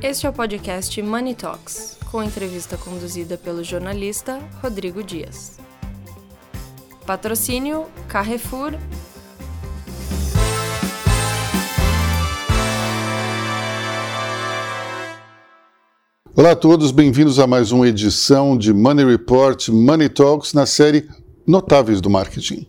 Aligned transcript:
Este 0.00 0.26
é 0.26 0.30
o 0.30 0.32
podcast 0.32 1.02
Money 1.02 1.34
Talks, 1.34 1.98
com 2.08 2.22
entrevista 2.22 2.76
conduzida 2.76 3.36
pelo 3.36 3.64
jornalista 3.64 4.38
Rodrigo 4.62 5.02
Dias. 5.02 5.58
Patrocínio 7.04 7.84
Carrefour. 8.06 8.74
Olá 16.36 16.52
a 16.52 16.56
todos, 16.56 16.92
bem-vindos 16.92 17.40
a 17.40 17.48
mais 17.48 17.72
uma 17.72 17.88
edição 17.88 18.56
de 18.56 18.72
Money 18.72 19.04
Report 19.04 19.68
Money 19.70 20.08
Talks 20.08 20.54
na 20.54 20.64
série 20.64 21.08
Notáveis 21.44 22.00
do 22.00 22.08
Marketing. 22.08 22.68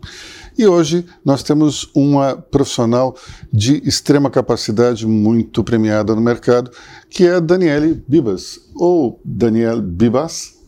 E 0.60 0.68
hoje 0.68 1.06
nós 1.24 1.42
temos 1.42 1.90
uma 1.96 2.36
profissional 2.36 3.16
de 3.50 3.82
extrema 3.88 4.30
capacidade, 4.30 5.08
muito 5.08 5.64
premiada 5.64 6.14
no 6.14 6.20
mercado, 6.20 6.70
que 7.10 7.26
é 7.26 7.36
a 7.36 7.40
Daniele 7.40 8.04
Bibas, 8.06 8.60
ou 8.76 9.22
Danielle 9.24 9.82
Bibas, 9.82 10.59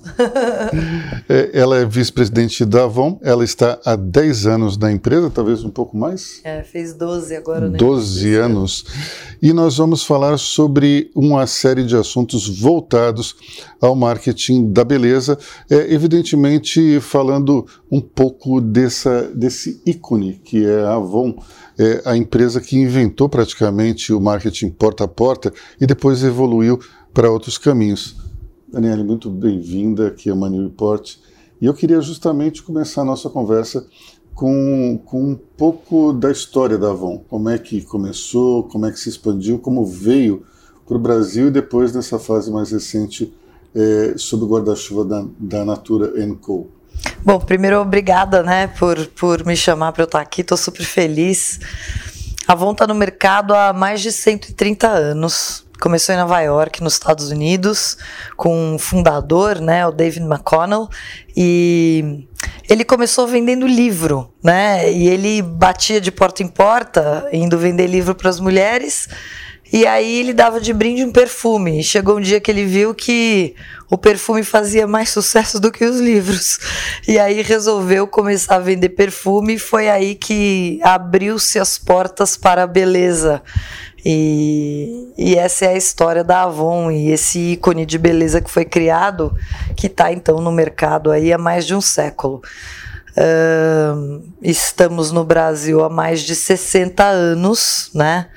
É, 1.29 1.51
ela 1.53 1.77
é 1.77 1.85
vice-presidente 1.85 2.65
da 2.65 2.83
Avon, 2.83 3.19
ela 3.21 3.43
está 3.43 3.79
há 3.85 3.95
10 3.95 4.47
anos 4.47 4.77
na 4.77 4.91
empresa, 4.91 5.29
talvez 5.29 5.63
um 5.63 5.69
pouco 5.69 5.95
mais. 5.95 6.41
É, 6.43 6.63
fez 6.63 6.93
12 6.93 7.35
agora, 7.35 7.69
né? 7.69 7.77
12 7.77 8.35
anos. 8.35 8.85
E 9.41 9.53
nós 9.53 9.77
vamos 9.77 10.03
falar 10.03 10.37
sobre 10.37 11.09
uma 11.15 11.47
série 11.47 11.85
de 11.85 11.95
assuntos 11.95 12.47
voltados 12.59 13.35
ao 13.79 13.95
marketing 13.95 14.71
da 14.71 14.83
beleza, 14.83 15.37
é, 15.69 15.93
evidentemente 15.93 16.99
falando 16.99 17.65
um 17.91 18.01
pouco 18.01 18.59
dessa, 18.59 19.23
desse 19.33 19.81
ícone 19.85 20.41
que 20.43 20.65
é 20.65 20.81
a 20.81 20.95
Avon. 20.95 21.35
É 21.79 22.01
a 22.05 22.17
empresa 22.17 22.59
que 22.61 22.77
inventou 22.77 23.29
praticamente 23.29 24.13
o 24.13 24.19
marketing 24.19 24.69
porta 24.69 25.05
a 25.05 25.07
porta 25.07 25.51
e 25.79 25.87
depois 25.87 26.23
evoluiu 26.23 26.79
para 27.13 27.31
outros 27.31 27.57
caminhos. 27.57 28.20
Daniela, 28.71 29.03
muito 29.03 29.29
bem-vinda 29.29 30.07
aqui 30.07 30.29
ao 30.29 30.37
Money 30.37 30.63
Report. 30.63 31.17
E 31.59 31.65
eu 31.65 31.73
queria 31.73 31.99
justamente 31.99 32.63
começar 32.63 33.01
a 33.01 33.05
nossa 33.05 33.29
conversa 33.29 33.85
com, 34.33 34.97
com 35.03 35.31
um 35.31 35.35
pouco 35.35 36.13
da 36.13 36.31
história 36.31 36.77
da 36.77 36.91
Avon. 36.91 37.21
Como 37.29 37.49
é 37.49 37.57
que 37.57 37.81
começou, 37.81 38.63
como 38.63 38.85
é 38.85 38.91
que 38.91 38.97
se 38.97 39.09
expandiu, 39.09 39.59
como 39.59 39.85
veio 39.85 40.45
para 40.87 40.95
o 40.95 40.99
Brasil 40.99 41.49
e 41.49 41.51
depois 41.51 41.93
nessa 41.93 42.17
fase 42.17 42.49
mais 42.49 42.71
recente 42.71 43.33
é, 43.75 44.13
sob 44.15 44.45
o 44.45 44.47
guarda-chuva 44.47 45.03
da, 45.03 45.25
da 45.37 45.65
Natura 45.65 46.13
Co. 46.39 46.69
Bom, 47.25 47.39
primeiro, 47.41 47.81
obrigada 47.81 48.41
né, 48.41 48.67
por, 48.67 49.05
por 49.07 49.45
me 49.45 49.57
chamar 49.57 49.91
para 49.91 50.03
eu 50.03 50.05
estar 50.05 50.21
aqui, 50.21 50.39
estou 50.41 50.57
super 50.57 50.85
feliz. 50.85 51.59
A 52.47 52.53
Avon 52.53 52.71
está 52.71 52.87
no 52.87 52.95
mercado 52.95 53.53
há 53.53 53.73
mais 53.73 53.99
de 53.99 54.13
130 54.13 54.87
anos. 54.87 55.65
Começou 55.81 56.13
em 56.13 56.17
Nova 56.19 56.39
York, 56.39 56.83
nos 56.83 56.93
Estados 56.93 57.31
Unidos, 57.31 57.97
com 58.37 58.75
um 58.75 58.77
fundador, 58.77 59.59
né, 59.59 59.83
o 59.87 59.91
David 59.91 60.23
McConnell, 60.23 60.87
e 61.35 62.27
ele 62.69 62.85
começou 62.85 63.25
vendendo 63.25 63.65
livro, 63.65 64.31
né? 64.43 64.91
E 64.93 65.09
ele 65.09 65.41
batia 65.41 65.99
de 65.99 66.11
porta 66.11 66.43
em 66.43 66.47
porta, 66.47 67.27
indo 67.33 67.57
vender 67.57 67.87
livro 67.87 68.13
para 68.13 68.29
as 68.29 68.39
mulheres. 68.39 69.09
E 69.73 69.87
aí 69.87 70.19
ele 70.19 70.33
dava 70.33 70.59
de 70.59 70.73
brinde 70.73 71.03
um 71.03 71.11
perfume. 71.11 71.79
E 71.79 71.83
chegou 71.83 72.17
um 72.17 72.21
dia 72.21 72.41
que 72.41 72.51
ele 72.51 72.65
viu 72.65 72.93
que 72.93 73.55
o 73.89 73.97
perfume 73.97 74.43
fazia 74.43 74.85
mais 74.85 75.09
sucesso 75.09 75.59
do 75.59 75.71
que 75.71 75.85
os 75.85 75.99
livros. 75.99 76.59
E 77.07 77.17
aí 77.17 77.41
resolveu 77.41 78.05
começar 78.05 78.55
a 78.55 78.59
vender 78.59 78.89
perfume. 78.89 79.53
E 79.55 79.59
foi 79.59 79.89
aí 79.89 80.13
que 80.15 80.79
abriu-se 80.83 81.57
as 81.57 81.77
portas 81.77 82.35
para 82.35 82.63
a 82.63 82.67
beleza. 82.67 83.41
E, 84.03 85.13
e, 85.17 85.35
essa 85.35 85.65
é 85.65 85.69
a 85.69 85.77
história 85.77 86.23
da 86.23 86.43
Avon 86.43 86.89
e 86.89 87.11
esse 87.11 87.37
ícone 87.53 87.85
de 87.85 87.97
beleza 87.99 88.41
que 88.41 88.49
foi 88.49 88.65
criado, 88.65 89.35
que 89.75 89.87
está 89.87 90.11
então 90.11 90.41
no 90.41 90.51
mercado 90.51 91.11
aí 91.11 91.31
há 91.31 91.37
mais 91.37 91.67
de 91.67 91.75
um 91.75 91.81
século. 91.81 92.41
Uh, 93.11 94.23
estamos 94.41 95.11
no 95.11 95.23
Brasil 95.23 95.83
há 95.83 95.89
mais 95.89 96.21
de 96.21 96.33
60 96.33 97.03
anos, 97.03 97.91
né? 97.93 98.29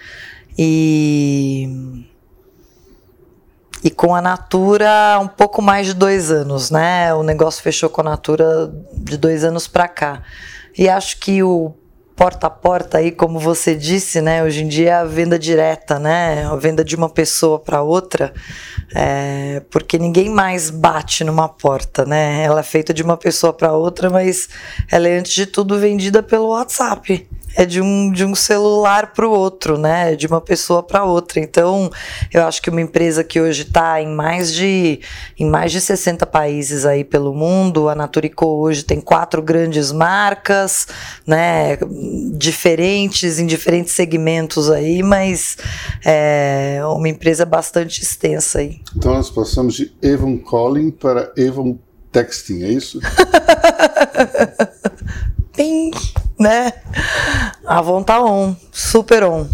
E, 0.59 2.05
e 3.83 3.91
com 3.91 4.15
a 4.15 4.21
Natura 4.21 5.19
um 5.23 5.29
pouco 5.29 5.63
mais 5.63 5.87
de 5.87 5.95
dois 5.95 6.31
anos, 6.31 6.71
né? 6.71 7.15
O 7.15 7.23
negócio 7.23 7.63
fechou 7.63 7.89
com 7.89 8.03
a 8.03 8.05
Natura 8.05 8.71
de 8.93 9.17
dois 9.17 9.45
anos 9.45 9.67
para 9.67 9.89
cá. 9.89 10.23
E 10.77 10.89
acho 10.89 11.19
que 11.21 11.43
o 11.43 11.73
porta 12.17 12.47
a 12.47 12.51
porta 12.51 12.99
aí, 12.99 13.11
como 13.11 13.39
você 13.39 13.75
disse, 13.75 14.21
né? 14.21 14.43
Hoje 14.45 14.63
em 14.63 14.69
dia 14.69 14.91
é 14.91 14.93
a 14.95 15.05
venda 15.05 15.39
direta, 15.39 15.99
né? 15.99 16.45
A 16.47 16.57
venda 16.57 16.85
de 16.85 16.95
uma 16.95 17.09
pessoa 17.09 17.59
para 17.59 17.83
outra, 17.83 18.33
é, 18.95 19.63
porque 19.71 19.99
ninguém 19.99 20.29
mais 20.29 20.71
bate 20.71 21.25
numa 21.25 21.49
porta, 21.49 22.05
né? 22.05 22.43
Ela 22.45 22.61
é 22.61 22.63
feita 22.63 22.95
de 22.95 23.03
uma 23.03 23.17
pessoa 23.17 23.53
para 23.53 23.73
outra, 23.73 24.09
mas 24.09 24.49
ela 24.91 25.09
é 25.09 25.19
antes 25.19 25.33
de 25.33 25.47
tudo 25.47 25.79
vendida 25.79 26.23
pelo 26.23 26.49
WhatsApp 26.49 27.29
é 27.57 27.65
de 27.65 27.81
um, 27.81 28.11
de 28.11 28.25
um 28.25 28.35
celular 28.35 29.13
para 29.13 29.27
o 29.27 29.31
outro, 29.31 29.79
né? 29.79 30.17
De 30.17 30.27
uma 30.27 30.41
pessoa 30.41 30.83
para 30.83 31.05
outra. 31.05 31.41
Então, 31.41 31.91
eu 32.33 32.45
acho 32.45 32.61
que 32.61 32.71
uma 32.71 32.81
empresa 32.81 33.23
que 33.23 33.41
hoje 33.41 33.63
está 33.63 34.01
em 34.01 34.09
mais 34.09 34.53
de 34.53 35.01
em 35.39 35.49
mais 35.49 35.73
de 35.73 35.81
60 35.81 36.27
países 36.27 36.85
aí 36.85 37.05
pelo 37.05 37.35
mundo, 37.35 37.89
a 37.89 37.95
Naturico 37.95 38.47
hoje 38.47 38.85
tem 38.85 39.01
quatro 39.01 39.43
grandes 39.43 39.93
marcas, 39.93 40.87
né? 41.27 41.79
Diferentes 42.33 43.39
em 43.39 43.47
diferentes 43.47 43.95
segmentos 43.95 44.71
aí, 44.71 45.03
mas 45.03 45.57
é 46.05 46.81
uma 46.85 47.09
empresa 47.09 47.45
bastante 47.45 48.03
extensa 48.03 48.59
aí. 48.59 48.81
Então 48.97 49.15
nós 49.15 49.31
passamos 49.31 49.75
de 49.75 49.93
Avon 50.05 50.39
Calling 50.39 50.91
para 50.91 51.33
Avon 51.39 51.79
Texting, 52.11 52.63
é 52.63 52.69
isso? 52.69 53.01
Pim, 55.57 55.91
né? 56.39 56.73
A 57.65 57.79
Avon 57.79 58.03
tá 58.03 58.23
on, 58.23 58.57
super 58.73 59.25
on. 59.25 59.47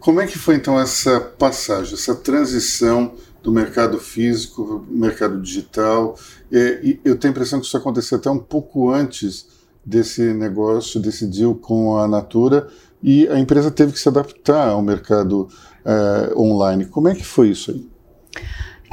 Como 0.00 0.20
é 0.20 0.26
que 0.26 0.38
foi 0.38 0.56
então 0.56 0.80
essa 0.80 1.20
passagem, 1.20 1.94
essa 1.94 2.14
transição 2.14 3.14
do 3.42 3.52
mercado 3.52 3.98
físico, 3.98 4.84
mercado 4.88 5.40
digital? 5.40 6.16
E, 6.50 6.98
eu 7.04 7.16
tenho 7.16 7.32
a 7.32 7.34
impressão 7.34 7.60
que 7.60 7.66
isso 7.66 7.76
aconteceu 7.76 8.18
até 8.18 8.30
um 8.30 8.38
pouco 8.38 8.90
antes 8.90 9.46
desse 9.84 10.32
negócio, 10.32 11.00
desse 11.00 11.26
deal 11.26 11.54
com 11.54 11.96
a 11.96 12.08
Natura, 12.08 12.68
e 13.02 13.28
a 13.28 13.38
empresa 13.38 13.70
teve 13.70 13.92
que 13.92 13.98
se 13.98 14.08
adaptar 14.08 14.68
ao 14.68 14.82
mercado 14.82 15.48
é, 15.84 16.32
online. 16.36 16.86
Como 16.86 17.08
é 17.08 17.14
que 17.14 17.24
foi 17.24 17.50
isso 17.50 17.70
aí? 17.70 17.88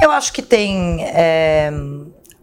Eu 0.01 0.11
acho 0.11 0.31
que 0.31 0.41
tem 0.41 1.03
é, 1.03 1.71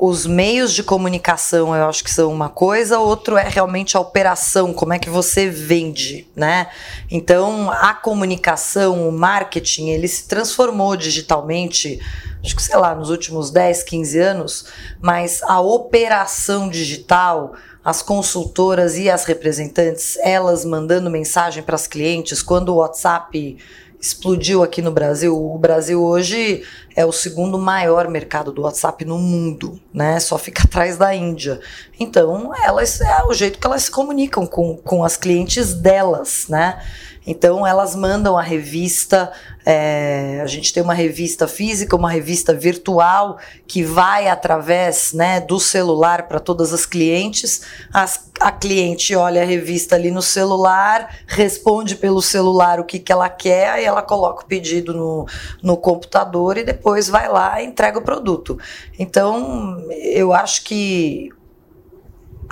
os 0.06 0.26
meios 0.26 0.72
de 0.72 0.82
comunicação 0.82 1.75
eu 1.75 1.88
acho 1.88 2.04
que 2.04 2.10
são 2.10 2.31
uma 2.31 2.48
coisa, 2.48 2.98
outro 2.98 3.37
é 3.37 3.48
realmente 3.48 3.97
a 3.97 4.00
operação, 4.00 4.72
como 4.72 4.92
é 4.92 4.98
que 4.98 5.09
você 5.09 5.48
vende, 5.48 6.28
né? 6.37 6.69
Então, 7.10 7.70
a 7.70 7.94
comunicação, 7.94 9.09
o 9.09 9.12
marketing, 9.12 9.88
ele 9.91 10.06
se 10.06 10.28
transformou 10.28 10.97
digitalmente, 10.97 12.00
acho 12.43 12.54
que 12.54 12.62
sei 12.62 12.76
lá, 12.76 12.94
nos 12.94 13.09
últimos 13.09 13.50
10, 13.50 13.82
15 13.82 14.19
anos, 14.19 14.66
mas 15.00 15.43
a 15.43 15.60
operação 15.60 16.69
digital, 16.69 17.54
as 17.84 18.03
consultoras 18.03 18.97
e 18.98 19.10
as 19.10 19.25
representantes, 19.25 20.19
elas 20.22 20.64
mandando 20.64 21.10
mensagem 21.10 21.62
para 21.62 21.75
as 21.75 21.87
clientes, 21.87 22.43
quando 22.43 22.70
o 22.70 22.76
WhatsApp 22.76 23.59
explodiu 24.04 24.62
aqui 24.62 24.82
no 24.82 24.91
Brasil. 24.91 25.34
O 25.34 25.56
Brasil 25.56 26.03
hoje 26.03 26.62
é 26.94 27.06
o 27.06 27.12
segundo 27.12 27.59
maior 27.59 28.06
mercado 28.09 28.53
do 28.53 28.62
WhatsApp 28.62 29.03
no 29.04 29.19
mundo, 29.19 29.81
né? 29.92 30.20
Só 30.20 30.37
fica 30.37 30.65
atrás 30.69 30.98
da 30.98 31.15
Índia. 31.15 31.59
Então, 31.98 32.53
elas 32.62 33.00
é 33.00 33.25
o 33.25 33.32
jeito 33.32 33.59
que 33.59 33.66
elas 33.66 33.84
se 33.84 33.91
comunicam 33.91 34.47
com, 34.47 34.76
com 34.76 35.03
as 35.03 35.16
clientes 35.16 35.72
delas, 35.72 36.47
né? 36.48 36.82
Então 37.26 37.66
elas 37.66 37.96
mandam 37.96 38.36
a 38.36 38.42
revista, 38.42 39.32
é, 39.64 40.40
a 40.43 40.46
gente 40.46 40.72
tem 40.72 40.82
uma 40.82 40.93
revista 40.93 41.49
física, 41.49 41.96
uma 41.96 42.10
revista 42.10 42.52
virtual 42.52 43.38
que 43.66 43.82
vai 43.82 44.28
através 44.28 45.12
né, 45.14 45.40
do 45.40 45.58
celular 45.58 46.28
para 46.28 46.38
todas 46.38 46.72
as 46.72 46.84
clientes. 46.84 47.62
As, 47.93 48.31
a 48.38 48.52
cliente 48.52 49.14
olha 49.16 49.43
a 49.43 49.46
revista 49.46 49.94
ali 49.96 50.10
no 50.10 50.20
celular, 50.20 51.16
responde 51.26 51.96
pelo 51.96 52.20
celular 52.20 52.78
o 52.78 52.84
que, 52.84 52.99
que 52.99 53.10
ela 53.10 53.28
quer, 53.28 53.70
aí 53.70 53.84
ela 53.84 54.02
coloca 54.02 54.43
o 54.44 54.46
pedido 54.46 54.93
no, 54.93 55.26
no 55.62 55.76
computador 55.76 56.58
e 56.58 56.64
depois 56.64 57.08
vai 57.08 57.28
lá 57.28 57.62
e 57.62 57.66
entrega 57.66 57.99
o 57.99 58.02
produto. 58.02 58.58
Então 58.99 59.78
eu 59.90 60.34
acho 60.34 60.64
que 60.64 61.31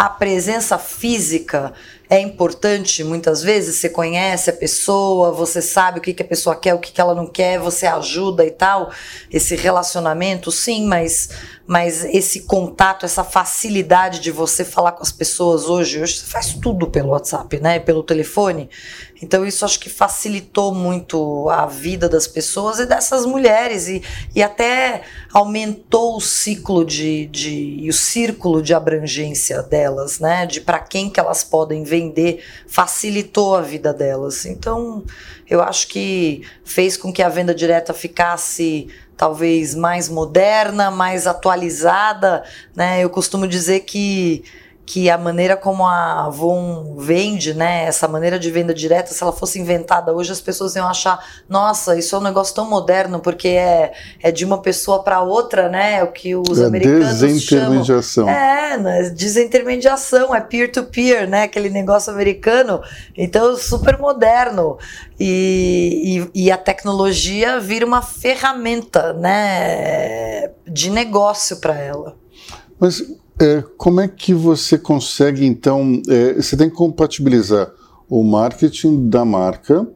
a 0.03 0.09
presença 0.09 0.79
física 0.79 1.73
é 2.11 2.19
importante 2.19 3.05
muitas 3.05 3.41
vezes, 3.41 3.77
você 3.77 3.89
conhece 3.89 4.51
a 4.51 4.53
pessoa, 4.53 5.31
você 5.31 5.63
sabe 5.63 6.01
o 6.01 6.03
que, 6.03 6.13
que 6.13 6.25
a 6.25 6.27
pessoa 6.27 6.57
quer, 6.57 6.75
o 6.75 6.81
que, 6.81 6.91
que 6.91 7.01
ela 7.01 7.15
não 7.15 7.25
quer, 7.25 7.61
você 7.61 7.87
ajuda 7.87 8.45
e 8.45 8.51
tal. 8.51 8.91
Esse 9.31 9.55
relacionamento, 9.55 10.51
sim, 10.51 10.87
mas, 10.89 11.29
mas 11.69 12.05
esse 12.05 12.41
contato, 12.47 13.07
essa 13.07 13.23
facilidade 13.23 14.19
de 14.19 14.33
você 14.33 14.65
falar 14.65 14.91
com 14.91 15.05
as 15.05 15.13
pessoas 15.13 15.67
hoje, 15.67 16.03
hoje 16.03 16.19
você 16.19 16.27
faz 16.27 16.53
tudo 16.53 16.91
pelo 16.91 17.11
WhatsApp, 17.11 17.61
né? 17.61 17.79
Pelo 17.79 18.03
telefone. 18.03 18.69
Então 19.23 19.47
isso 19.47 19.65
acho 19.65 19.79
que 19.79 19.89
facilitou 19.89 20.75
muito 20.75 21.49
a 21.49 21.65
vida 21.65 22.09
das 22.09 22.27
pessoas 22.27 22.81
e 22.81 22.87
dessas 22.87 23.25
mulheres 23.25 23.87
e, 23.87 24.03
e 24.35 24.43
até 24.43 25.03
aumentou 25.33 26.17
o 26.17 26.21
ciclo 26.21 26.85
de, 26.85 27.27
de 27.27 27.79
e 27.81 27.89
o 27.89 27.93
círculo 27.93 28.61
de 28.61 28.75
abrangência 28.75 29.63
delas, 29.63 30.19
né? 30.19 30.45
De 30.45 30.61
para 30.61 30.81
quem 30.81 31.09
que 31.09 31.21
elas 31.21 31.45
podem 31.45 31.85
vender, 31.85 32.45
facilitou 32.67 33.55
a 33.55 33.61
vida 33.61 33.95
delas. 33.95 34.45
Então 34.45 35.05
eu 35.49 35.63
acho 35.63 35.87
que 35.87 36.43
fez 36.65 36.97
com 36.97 37.13
que 37.13 37.23
a 37.23 37.29
venda 37.29 37.55
direta 37.55 37.95
ficasse 37.95 38.89
talvez 39.17 39.73
mais 39.75 40.09
moderna, 40.09 40.91
mais 40.91 41.29
atualizada, 41.29 42.43
né? 42.75 43.05
Eu 43.05 43.09
costumo 43.09 43.47
dizer 43.47 43.81
que 43.81 44.43
que 44.85 45.09
a 45.09 45.17
maneira 45.17 45.57
como 45.57 45.87
a 45.87 46.27
Avon 46.27 46.97
vende, 46.99 47.55
né, 47.55 47.85
essa 47.85 48.09
maneira 48.09 48.39
de 48.39 48.51
venda 48.51 48.75
direta, 48.75 49.13
se 49.13 49.23
ela 49.23 49.33
fosse 49.33 49.61
inventada 49.61 50.13
hoje, 50.13 50.33
as 50.33 50.41
pessoas 50.41 50.75
iam 50.75 50.89
achar, 50.89 51.25
nossa, 51.49 51.97
isso 51.97 52.15
é 52.17 52.19
um 52.19 52.23
negócio 52.23 52.55
tão 52.55 52.69
moderno, 52.69 53.21
porque 53.21 53.49
é, 53.49 53.93
é 54.21 54.33
de 54.33 54.45
uma 54.45 54.61
pessoa 54.61 55.03
para 55.03 55.21
outra, 55.23 55.69
né, 55.69 55.99
é 55.99 56.03
o 56.03 56.11
que 56.11 56.35
os 56.35 56.61
é 56.61 56.67
americanos 56.67 57.21
desintermediação. 57.21 58.27
chamam. 58.27 58.31
É, 58.31 58.77
né, 58.77 59.11
desintermediação, 59.11 60.35
é 60.35 60.41
peer-to-peer, 60.41 61.23
-peer, 61.23 61.29
né, 61.29 61.45
aquele 61.45 61.71
negócio 61.71 62.13
americano, 62.13 62.83
então 63.17 63.57
super 63.57 63.99
moderno. 63.99 64.79
E, 65.19 66.29
e, 66.35 66.47
e 66.47 66.51
a 66.51 66.57
tecnologia 66.57 67.61
vira 67.61 67.87
uma 67.87 68.03
ferramenta, 68.03 69.13
né, 69.13 70.51
de 70.67 70.91
negócio 70.91 71.59
para 71.59 71.79
ela. 71.79 72.17
Mas 72.81 73.01
é, 73.43 73.65
como 73.77 74.01
é 74.01 74.09
que 74.09 74.33
você 74.33 74.79
consegue, 74.79 75.45
então, 75.45 76.01
é, 76.09 76.35
você 76.35 76.57
tem 76.57 76.71
que 76.71 76.77
compatibilizar 76.77 77.71
o 78.09 78.23
marketing 78.23 79.09
da 79.09 79.25
marca, 79.25 79.87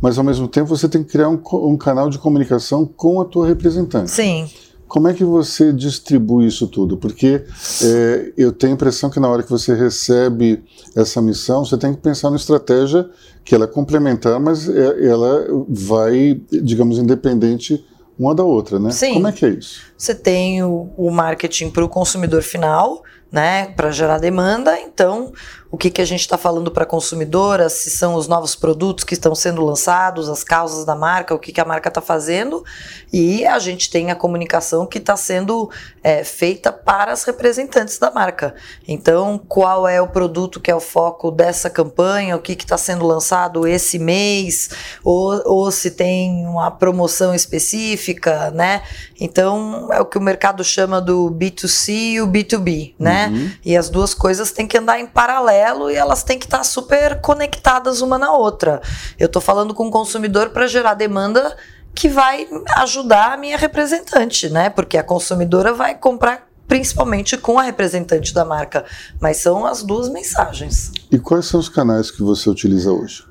mas 0.00 0.16
ao 0.18 0.24
mesmo 0.24 0.48
tempo 0.48 0.68
você 0.68 0.88
tem 0.88 1.02
que 1.02 1.10
criar 1.10 1.28
um, 1.28 1.40
um 1.68 1.76
canal 1.76 2.08
de 2.08 2.18
comunicação 2.18 2.86
com 2.86 3.20
a 3.20 3.24
tua 3.24 3.46
representante. 3.46 4.10
Sim. 4.10 4.48
Como 4.86 5.08
é 5.08 5.14
que 5.14 5.24
você 5.24 5.72
distribui 5.72 6.46
isso 6.46 6.68
tudo? 6.68 6.96
Porque 6.96 7.44
é, 7.82 8.32
eu 8.36 8.52
tenho 8.52 8.72
a 8.72 8.76
impressão 8.76 9.10
que 9.10 9.18
na 9.18 9.28
hora 9.28 9.42
que 9.42 9.50
você 9.50 9.74
recebe 9.74 10.62
essa 10.94 11.20
missão, 11.20 11.64
você 11.64 11.76
tem 11.76 11.92
que 11.92 12.00
pensar 12.00 12.28
numa 12.28 12.36
estratégia 12.36 13.08
que 13.44 13.54
ela 13.54 13.64
é 13.64 13.68
complementar, 13.68 14.38
mas 14.38 14.68
é, 14.68 15.06
ela 15.06 15.46
vai, 15.68 16.40
digamos, 16.62 16.98
independente 16.98 17.84
uma 18.18 18.34
da 18.34 18.44
outra, 18.44 18.78
né? 18.78 18.90
Sim. 18.90 19.14
Como 19.14 19.28
é 19.28 19.32
que 19.32 19.44
é 19.44 19.48
isso? 19.50 19.82
Você 19.96 20.14
tem 20.14 20.62
o, 20.62 20.90
o 20.96 21.10
marketing 21.10 21.70
para 21.70 21.84
o 21.84 21.88
consumidor 21.88 22.42
final, 22.42 23.02
né, 23.30 23.66
para 23.74 23.90
gerar 23.90 24.18
demanda. 24.18 24.78
Então, 24.80 25.32
o 25.74 25.76
que, 25.76 25.90
que 25.90 26.00
a 26.00 26.04
gente 26.04 26.20
está 26.20 26.38
falando 26.38 26.70
para 26.70 26.84
a 26.84 26.86
consumidora, 26.86 27.68
se 27.68 27.90
são 27.90 28.14
os 28.14 28.28
novos 28.28 28.54
produtos 28.54 29.02
que 29.02 29.14
estão 29.14 29.34
sendo 29.34 29.60
lançados, 29.64 30.28
as 30.28 30.44
causas 30.44 30.84
da 30.84 30.94
marca, 30.94 31.34
o 31.34 31.38
que, 31.38 31.50
que 31.50 31.60
a 31.60 31.64
marca 31.64 31.88
está 31.88 32.00
fazendo, 32.00 32.64
e 33.12 33.44
a 33.44 33.58
gente 33.58 33.90
tem 33.90 34.12
a 34.12 34.14
comunicação 34.14 34.86
que 34.86 34.98
está 34.98 35.16
sendo 35.16 35.68
é, 36.00 36.22
feita 36.22 36.70
para 36.70 37.10
as 37.10 37.24
representantes 37.24 37.98
da 37.98 38.08
marca. 38.08 38.54
Então, 38.86 39.36
qual 39.48 39.88
é 39.88 40.00
o 40.00 40.06
produto 40.06 40.60
que 40.60 40.70
é 40.70 40.74
o 40.76 40.78
foco 40.78 41.32
dessa 41.32 41.68
campanha, 41.68 42.36
o 42.36 42.40
que 42.40 42.52
está 42.52 42.78
sendo 42.78 43.04
lançado 43.04 43.66
esse 43.66 43.98
mês, 43.98 44.70
ou, 45.02 45.42
ou 45.44 45.72
se 45.72 45.90
tem 45.90 46.46
uma 46.46 46.70
promoção 46.70 47.34
específica, 47.34 48.52
né? 48.52 48.82
Então, 49.20 49.88
é 49.92 50.00
o 50.00 50.04
que 50.04 50.18
o 50.18 50.22
mercado 50.22 50.62
chama 50.62 51.00
do 51.00 51.32
B2C 51.32 52.12
e 52.12 52.20
o 52.20 52.28
B2B, 52.28 52.94
né? 52.96 53.26
Uhum. 53.26 53.50
E 53.64 53.76
as 53.76 53.90
duas 53.90 54.14
coisas 54.14 54.52
têm 54.52 54.68
que 54.68 54.78
andar 54.78 55.00
em 55.00 55.06
paralelo 55.06 55.63
paralelo 55.64 55.90
e 55.90 55.96
elas 55.96 56.22
têm 56.22 56.38
que 56.38 56.44
estar 56.44 56.62
super 56.64 57.20
conectadas 57.20 58.00
uma 58.00 58.18
na 58.18 58.32
outra. 58.32 58.82
Eu 59.18 59.26
estou 59.26 59.40
falando 59.40 59.74
com 59.74 59.88
o 59.88 59.90
consumidor 59.90 60.50
para 60.50 60.66
gerar 60.66 60.94
demanda 60.94 61.56
que 61.94 62.08
vai 62.08 62.46
ajudar 62.78 63.32
a 63.32 63.36
minha 63.36 63.56
representante, 63.56 64.48
né? 64.50 64.68
Porque 64.68 64.98
a 64.98 65.02
consumidora 65.02 65.72
vai 65.72 65.96
comprar 65.96 66.46
principalmente 66.66 67.36
com 67.36 67.58
a 67.58 67.62
representante 67.62 68.34
da 68.34 68.44
marca, 68.44 68.84
mas 69.20 69.36
são 69.36 69.64
as 69.64 69.82
duas 69.82 70.08
mensagens. 70.08 70.90
E 71.10 71.18
quais 71.18 71.46
são 71.46 71.60
os 71.60 71.68
canais 71.68 72.10
que 72.10 72.22
você 72.22 72.50
utiliza 72.50 72.90
hoje 72.90 73.24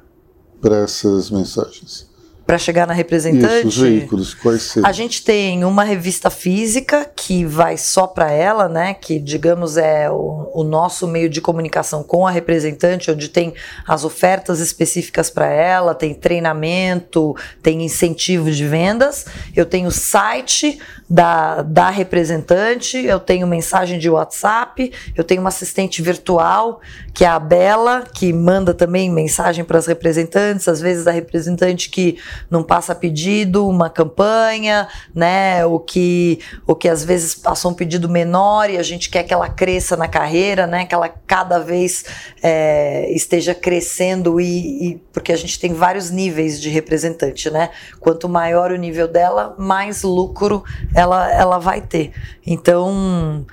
para 0.61 0.77
essas 0.77 1.29
mensagens? 1.29 2.07
Para 2.45 2.57
chegar 2.57 2.85
na 2.85 2.93
representante. 2.93 3.59
Isso, 3.59 3.67
os 3.67 3.77
veículos, 3.77 4.33
quais? 4.33 4.75
A 4.83 4.91
gente 4.91 5.23
tem 5.23 5.63
uma 5.63 5.83
revista 5.83 6.29
física 6.29 7.09
que 7.15 7.45
vai 7.45 7.77
só 7.77 8.05
para 8.05 8.31
ela, 8.31 8.67
né? 8.67 8.93
Que 8.93 9.17
digamos 9.17 9.77
é 9.77 10.09
o, 10.09 10.51
o, 10.53 10.63
nosso 10.63 11.07
meio 11.07 11.29
de 11.29 11.39
comunicação 11.39 12.03
com 12.03 12.27
a 12.27 12.31
representante, 12.31 13.09
onde 13.09 13.29
tem 13.29 13.53
as 13.87 14.03
ofertas 14.03 14.59
específicas 14.59 15.29
para 15.29 15.47
ela, 15.47 15.95
tem 15.95 16.13
treinamento, 16.13 17.33
tem 17.61 17.81
incentivo 17.83 18.51
de 18.51 18.67
vendas. 18.67 19.25
Eu 19.55 19.65
tenho 19.65 19.87
o 19.87 19.91
site 19.91 20.79
da, 21.09 21.61
da 21.61 21.89
representante, 21.89 22.97
eu 22.97 23.19
tenho 23.19 23.47
mensagem 23.47 23.99
de 23.99 24.09
WhatsApp, 24.09 24.91
eu 25.15 25.23
tenho 25.23 25.39
uma 25.39 25.49
assistente 25.49 26.01
virtual, 26.01 26.81
que 27.13 27.23
é 27.23 27.27
a 27.27 27.39
Bela, 27.39 28.03
que 28.13 28.33
manda 28.33 28.73
também 28.73 29.09
mensagem 29.09 29.63
para 29.63 29.77
as 29.77 29.85
representantes, 29.85 30.67
às 30.67 30.81
vezes 30.81 31.07
a 31.07 31.11
representante 31.11 31.89
que 31.89 32.17
não 32.49 32.63
passa 32.63 32.93
pedido, 32.93 33.67
uma 33.67 33.89
campanha, 33.89 34.87
né? 35.13 35.65
O 35.65 35.79
que, 35.79 36.39
o 36.67 36.75
que 36.75 36.87
às 36.87 37.03
vezes 37.03 37.35
passou 37.35 37.71
um 37.71 37.73
pedido 37.73 38.09
menor 38.09 38.69
e 38.69 38.77
a 38.77 38.83
gente 38.83 39.09
quer 39.09 39.23
que 39.23 39.33
ela 39.33 39.49
cresça 39.49 39.97
na 39.97 40.07
carreira, 40.07 40.67
né? 40.67 40.85
Que 40.85 40.95
ela 40.95 41.09
cada 41.09 41.59
vez 41.59 42.05
é, 42.41 43.11
esteja 43.11 43.53
crescendo 43.53 44.39
e, 44.39 44.91
e 44.91 44.95
porque 45.11 45.31
a 45.31 45.37
gente 45.37 45.59
tem 45.59 45.73
vários 45.73 46.09
níveis 46.09 46.61
de 46.61 46.69
representante, 46.69 47.49
né? 47.49 47.69
Quanto 47.99 48.29
maior 48.29 48.71
o 48.71 48.77
nível 48.77 49.07
dela, 49.07 49.55
mais 49.57 50.03
lucro 50.03 50.63
ela, 50.93 51.31
ela 51.31 51.59
vai 51.59 51.81
ter. 51.81 52.11
Então, 52.45 53.45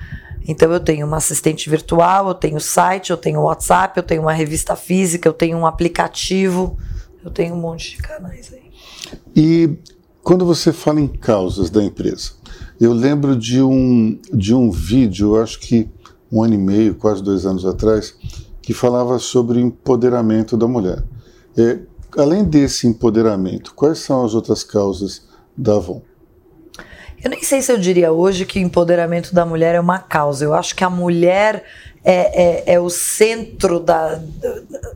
então 0.46 0.72
eu 0.72 0.80
tenho 0.80 1.06
uma 1.06 1.18
assistente 1.18 1.68
virtual, 1.68 2.28
eu 2.28 2.34
tenho 2.34 2.60
site, 2.60 3.10
eu 3.10 3.16
tenho 3.16 3.42
WhatsApp, 3.42 3.96
eu 3.96 4.02
tenho 4.02 4.22
uma 4.22 4.32
revista 4.32 4.74
física, 4.74 5.28
eu 5.28 5.32
tenho 5.32 5.56
um 5.58 5.66
aplicativo, 5.66 6.78
eu 7.24 7.30
tenho 7.30 7.54
um 7.54 7.60
monte 7.60 7.96
de 7.96 8.02
canais 8.02 8.52
aí. 8.52 8.69
E 9.34 9.76
quando 10.22 10.44
você 10.44 10.72
fala 10.72 11.00
em 11.00 11.08
causas 11.08 11.70
da 11.70 11.82
empresa, 11.82 12.32
eu 12.80 12.92
lembro 12.92 13.36
de 13.36 13.62
um, 13.62 14.18
de 14.32 14.54
um 14.54 14.70
vídeo, 14.70 15.36
eu 15.36 15.42
acho 15.42 15.60
que 15.60 15.88
um 16.30 16.42
ano 16.42 16.54
e 16.54 16.58
meio, 16.58 16.94
quase 16.94 17.22
dois 17.22 17.44
anos 17.44 17.64
atrás, 17.66 18.14
que 18.62 18.72
falava 18.72 19.18
sobre 19.18 19.60
empoderamento 19.60 20.56
da 20.56 20.68
mulher. 20.68 21.02
É, 21.56 21.80
além 22.16 22.44
desse 22.44 22.86
empoderamento, 22.86 23.74
quais 23.74 23.98
são 23.98 24.24
as 24.24 24.34
outras 24.34 24.62
causas 24.62 25.26
da 25.56 25.74
Avon? 25.74 26.02
Eu 27.22 27.28
nem 27.28 27.42
sei 27.42 27.60
se 27.60 27.70
eu 27.70 27.76
diria 27.76 28.12
hoje 28.12 28.46
que 28.46 28.58
o 28.58 28.62
empoderamento 28.62 29.34
da 29.34 29.44
mulher 29.44 29.74
é 29.74 29.80
uma 29.80 29.98
causa. 29.98 30.42
Eu 30.44 30.54
acho 30.54 30.74
que 30.74 30.82
a 30.82 30.88
mulher 30.88 31.64
é, 32.04 32.12
é, 32.14 32.74
é, 32.74 32.80
o 32.80 32.88
centro 32.88 33.78
da. 33.78 34.20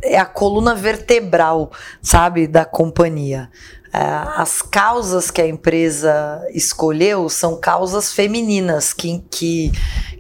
é 0.03 0.19
a 0.19 0.25
coluna 0.25 0.75
vertebral, 0.75 1.71
sabe, 2.03 2.47
da 2.47 2.65
companhia. 2.65 3.51
É, 3.93 3.99
as 4.37 4.63
causas 4.63 5.31
que 5.31 5.41
a 5.41 5.47
empresa 5.47 6.43
escolheu 6.53 7.29
são 7.29 7.57
causas 7.61 8.13
femininas 8.13 8.93
que, 8.93 9.23
que, 9.31 9.71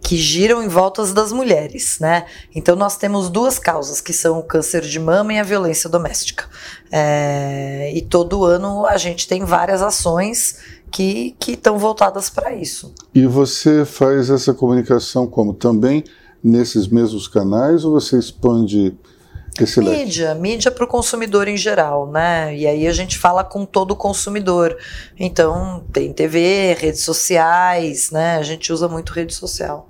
que 0.01 0.17
giram 0.17 0.63
em 0.63 0.69
volta 0.69 1.05
das 1.07 1.33
mulheres, 1.33 1.99
né? 1.99 2.27
Então 2.55 2.77
nós 2.77 2.97
temos 2.97 3.31
duas 3.31 3.59
causas 3.59 4.01
que 4.01 4.13
são 4.13 4.39
o 4.39 4.43
câncer 4.43 4.83
de 4.83 5.01
mama 5.01 5.33
e 5.33 5.39
a 5.39 5.43
violência 5.43 5.89
doméstica. 5.89 6.45
É, 6.93 7.91
e 7.95 8.03
todo 8.03 8.45
ano 8.45 8.87
a 8.87 8.99
gente 8.99 9.27
tem 9.27 9.45
várias 9.45 9.83
ações 9.83 10.59
que 10.93 11.35
estão 11.49 11.77
voltadas 11.77 12.31
para 12.31 12.55
isso. 12.55 12.95
E 13.13 13.27
você 13.27 13.85
faz 13.85 14.31
essa 14.31 14.55
comunicação 14.55 15.27
como? 15.27 15.53
Também 15.53 16.05
nesses 16.45 16.87
mesmos 16.87 17.27
canais 17.27 17.87
ou 17.87 17.93
você 17.93 18.19
expande 18.19 18.95
esse 19.59 19.81
mídia, 19.81 20.31
leque? 20.31 20.41
mídia 20.41 20.71
para 20.71 20.85
o 20.85 20.89
consumidor 20.89 21.47
em 21.47 21.57
geral, 21.57 22.11
né? 22.11 22.57
E 22.57 22.67
aí 22.67 22.87
a 22.87 22.93
gente 22.93 23.17
fala 23.17 23.43
com 23.43 23.65
todo 23.65 23.93
o 23.93 23.97
consumidor. 23.97 24.77
Então 25.19 25.85
tem 25.93 26.13
TV, 26.13 26.75
redes 26.75 27.03
sociais, 27.03 28.11
né? 28.11 28.37
A 28.37 28.43
gente 28.43 28.73
usa 28.73 28.89
muito 28.89 29.13
rede 29.13 29.33
social. 29.33 29.89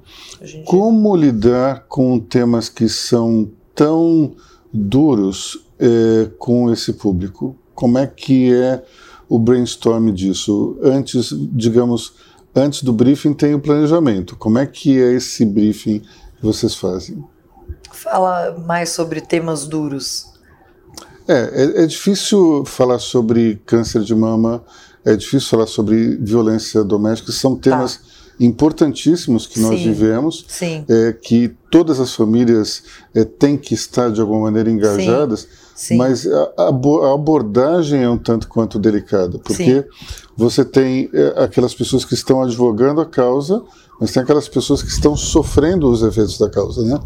Como 0.66 1.16
lidar 1.16 1.86
com 1.88 2.20
temas 2.20 2.68
que 2.68 2.88
são 2.88 3.50
tão 3.74 4.34
duros 4.72 5.66
é, 5.78 6.28
com 6.38 6.70
esse 6.70 6.92
público? 6.92 7.56
Como 7.74 7.98
é 7.98 8.06
que 8.06 8.52
é 8.52 8.82
o 9.28 9.38
brainstorm 9.38 10.12
disso? 10.12 10.78
Antes, 10.82 11.30
digamos, 11.52 12.12
antes 12.54 12.82
do 12.82 12.92
briefing 12.92 13.32
tem 13.32 13.54
o 13.54 13.60
planejamento. 13.60 14.36
Como 14.36 14.58
é 14.58 14.66
que 14.66 15.00
é 15.00 15.12
esse 15.14 15.44
briefing 15.46 16.02
que 16.44 16.46
vocês 16.46 16.74
fazem? 16.74 17.24
Fala 17.90 18.58
mais 18.66 18.90
sobre 18.90 19.22
temas 19.22 19.66
duros. 19.66 20.26
É, 21.26 21.32
é, 21.32 21.82
é, 21.84 21.86
difícil 21.86 22.64
falar 22.66 22.98
sobre 22.98 23.62
câncer 23.64 24.02
de 24.02 24.14
mama, 24.14 24.62
é 25.04 25.16
difícil 25.16 25.48
falar 25.48 25.66
sobre 25.66 26.16
violência 26.16 26.84
doméstica, 26.84 27.32
são 27.32 27.56
temas 27.56 27.96
tá. 27.96 28.02
importantíssimos 28.40 29.46
que 29.46 29.58
Sim. 29.58 29.62
nós 29.62 29.80
vivemos, 29.80 30.44
Sim. 30.46 30.84
É, 30.86 31.14
que 31.14 31.56
todas 31.70 31.98
as 31.98 32.14
famílias 32.14 32.82
é, 33.14 33.24
têm 33.24 33.56
que 33.56 33.72
estar 33.72 34.10
de 34.10 34.20
alguma 34.20 34.42
maneira 34.42 34.70
engajadas, 34.70 35.48
Sim. 35.74 35.96
mas 35.96 36.26
a, 36.26 36.52
a, 36.58 36.68
abordagem 37.14 38.02
é 38.02 38.08
um 38.08 38.18
tanto 38.18 38.48
quanto 38.48 38.78
delicada, 38.78 39.38
porque 39.38 39.86
você 40.36 40.62
tem 40.62 41.08
é, 41.14 41.42
aquelas 41.42 41.74
pessoas 41.74 42.04
que 42.04 42.12
estão 42.12 42.42
advogando 42.42 43.00
a 43.00 43.06
causa, 43.06 43.62
mas 44.00 44.12
tem 44.12 44.22
aquelas 44.22 44.48
pessoas 44.48 44.82
que 44.82 44.88
estão 44.88 45.16
sofrendo 45.16 45.90
os 45.90 46.02
efeitos 46.02 46.38
da 46.38 46.50
causa, 46.50 46.82
né? 46.82 46.98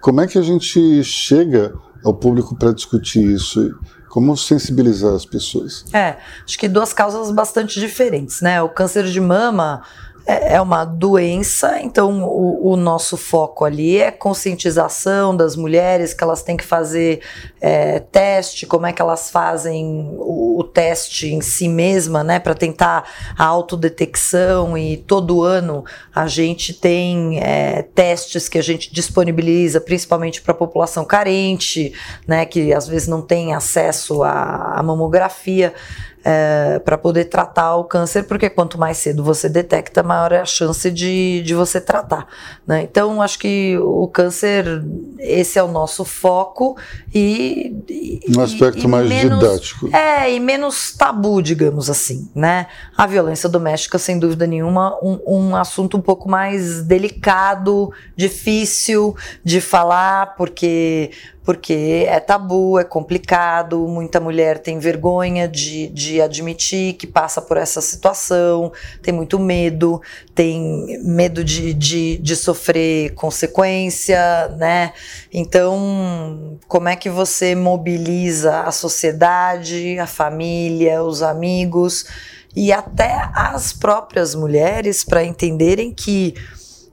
Como 0.00 0.20
é 0.20 0.26
que 0.26 0.38
a 0.38 0.42
gente 0.42 1.02
chega 1.02 1.74
ao 2.04 2.14
público 2.14 2.56
para 2.56 2.72
discutir 2.72 3.22
isso? 3.24 3.74
Como 4.08 4.36
sensibilizar 4.36 5.12
as 5.12 5.26
pessoas? 5.26 5.84
É, 5.92 6.16
acho 6.44 6.58
que 6.58 6.68
duas 6.68 6.92
causas 6.92 7.30
bastante 7.30 7.78
diferentes, 7.78 8.40
né? 8.40 8.62
O 8.62 8.68
câncer 8.68 9.04
de 9.04 9.20
mama 9.20 9.82
é, 10.28 10.56
é 10.56 10.60
uma 10.60 10.84
doença, 10.84 11.80
então 11.80 12.22
o, 12.22 12.72
o, 12.72 12.76
nosso 12.76 13.16
foco 13.16 13.64
ali 13.64 13.98
é 13.98 14.10
conscientização 14.10 15.34
das 15.34 15.56
mulheres, 15.56 16.12
que 16.12 16.22
elas 16.22 16.42
têm 16.42 16.54
que 16.54 16.64
fazer 16.64 17.22
é, 17.58 17.98
teste, 17.98 18.66
como 18.66 18.86
é 18.86 18.92
que 18.92 19.00
elas 19.00 19.30
fazem 19.30 20.14
o, 20.18 20.60
o 20.60 20.64
teste 20.64 21.32
em 21.32 21.40
si 21.40 21.66
mesma, 21.66 22.22
né, 22.22 22.38
para 22.38 22.54
tentar 22.54 23.08
a 23.38 23.44
autodetecção. 23.46 24.76
E 24.76 24.98
todo 24.98 25.42
ano 25.42 25.82
a 26.14 26.26
gente 26.26 26.74
tem 26.74 27.40
é, 27.40 27.80
testes 27.80 28.50
que 28.50 28.58
a 28.58 28.62
gente 28.62 28.92
disponibiliza, 28.92 29.80
principalmente 29.80 30.42
para 30.42 30.52
a 30.52 30.56
população 30.56 31.06
carente, 31.06 31.94
né, 32.26 32.44
que 32.44 32.74
às 32.74 32.86
vezes 32.86 33.08
não 33.08 33.22
tem 33.22 33.54
acesso 33.54 34.22
à, 34.22 34.74
à 34.78 34.82
mamografia 34.82 35.72
é, 36.30 36.78
para 36.80 36.98
poder 36.98 37.24
tratar 37.24 37.76
o 37.76 37.84
câncer, 37.84 38.24
porque 38.24 38.50
quanto 38.50 38.76
mais 38.76 38.98
cedo 38.98 39.24
você 39.24 39.48
detecta, 39.48 40.02
maior 40.02 40.30
é 40.30 40.40
a 40.40 40.44
chance 40.44 40.90
de, 40.90 41.40
de 41.40 41.54
você 41.54 41.80
tratar. 41.80 42.28
Né? 42.66 42.82
Então, 42.82 43.22
acho 43.22 43.38
que 43.38 43.78
o 43.78 44.06
câncer, 44.08 44.84
esse 45.18 45.58
é 45.58 45.62
o 45.62 45.68
nosso 45.68 46.04
foco 46.04 46.76
e. 47.14 47.74
Um 48.36 48.42
aspecto 48.42 48.84
e, 48.84 48.86
mais 48.86 49.08
menos, 49.08 49.38
didático. 49.38 49.96
É, 49.96 50.30
e 50.30 50.38
menos 50.38 50.92
tabu, 50.92 51.40
digamos 51.40 51.88
assim. 51.88 52.28
Né? 52.34 52.66
A 52.94 53.06
violência 53.06 53.48
doméstica, 53.48 53.98
sem 53.98 54.18
dúvida 54.18 54.46
nenhuma, 54.46 54.98
um, 55.02 55.18
um 55.26 55.56
assunto 55.56 55.96
um 55.96 56.02
pouco 56.02 56.28
mais 56.28 56.82
delicado, 56.82 57.90
difícil 58.14 59.16
de 59.42 59.62
falar, 59.62 60.34
porque 60.36 61.10
porque 61.48 62.04
é 62.06 62.20
tabu, 62.20 62.78
é 62.78 62.84
complicado, 62.84 63.88
muita 63.88 64.20
mulher 64.20 64.58
tem 64.58 64.78
vergonha 64.78 65.48
de, 65.48 65.88
de 65.88 66.20
admitir 66.20 66.92
que 66.92 67.06
passa 67.06 67.40
por 67.40 67.56
essa 67.56 67.80
situação, 67.80 68.70
tem 69.02 69.14
muito 69.14 69.38
medo, 69.38 69.98
tem 70.34 71.00
medo 71.02 71.42
de, 71.42 71.72
de, 71.72 72.18
de 72.18 72.36
sofrer 72.36 73.14
consequência, 73.14 74.18
né? 74.58 74.92
Então, 75.32 76.58
como 76.68 76.90
é 76.90 76.94
que 76.94 77.08
você 77.08 77.54
mobiliza 77.54 78.60
a 78.60 78.70
sociedade, 78.70 79.98
a 79.98 80.06
família, 80.06 81.02
os 81.02 81.22
amigos 81.22 82.04
e 82.54 82.70
até 82.74 83.26
as 83.34 83.72
próprias 83.72 84.34
mulheres 84.34 85.02
para 85.02 85.24
entenderem 85.24 85.94
que 85.94 86.34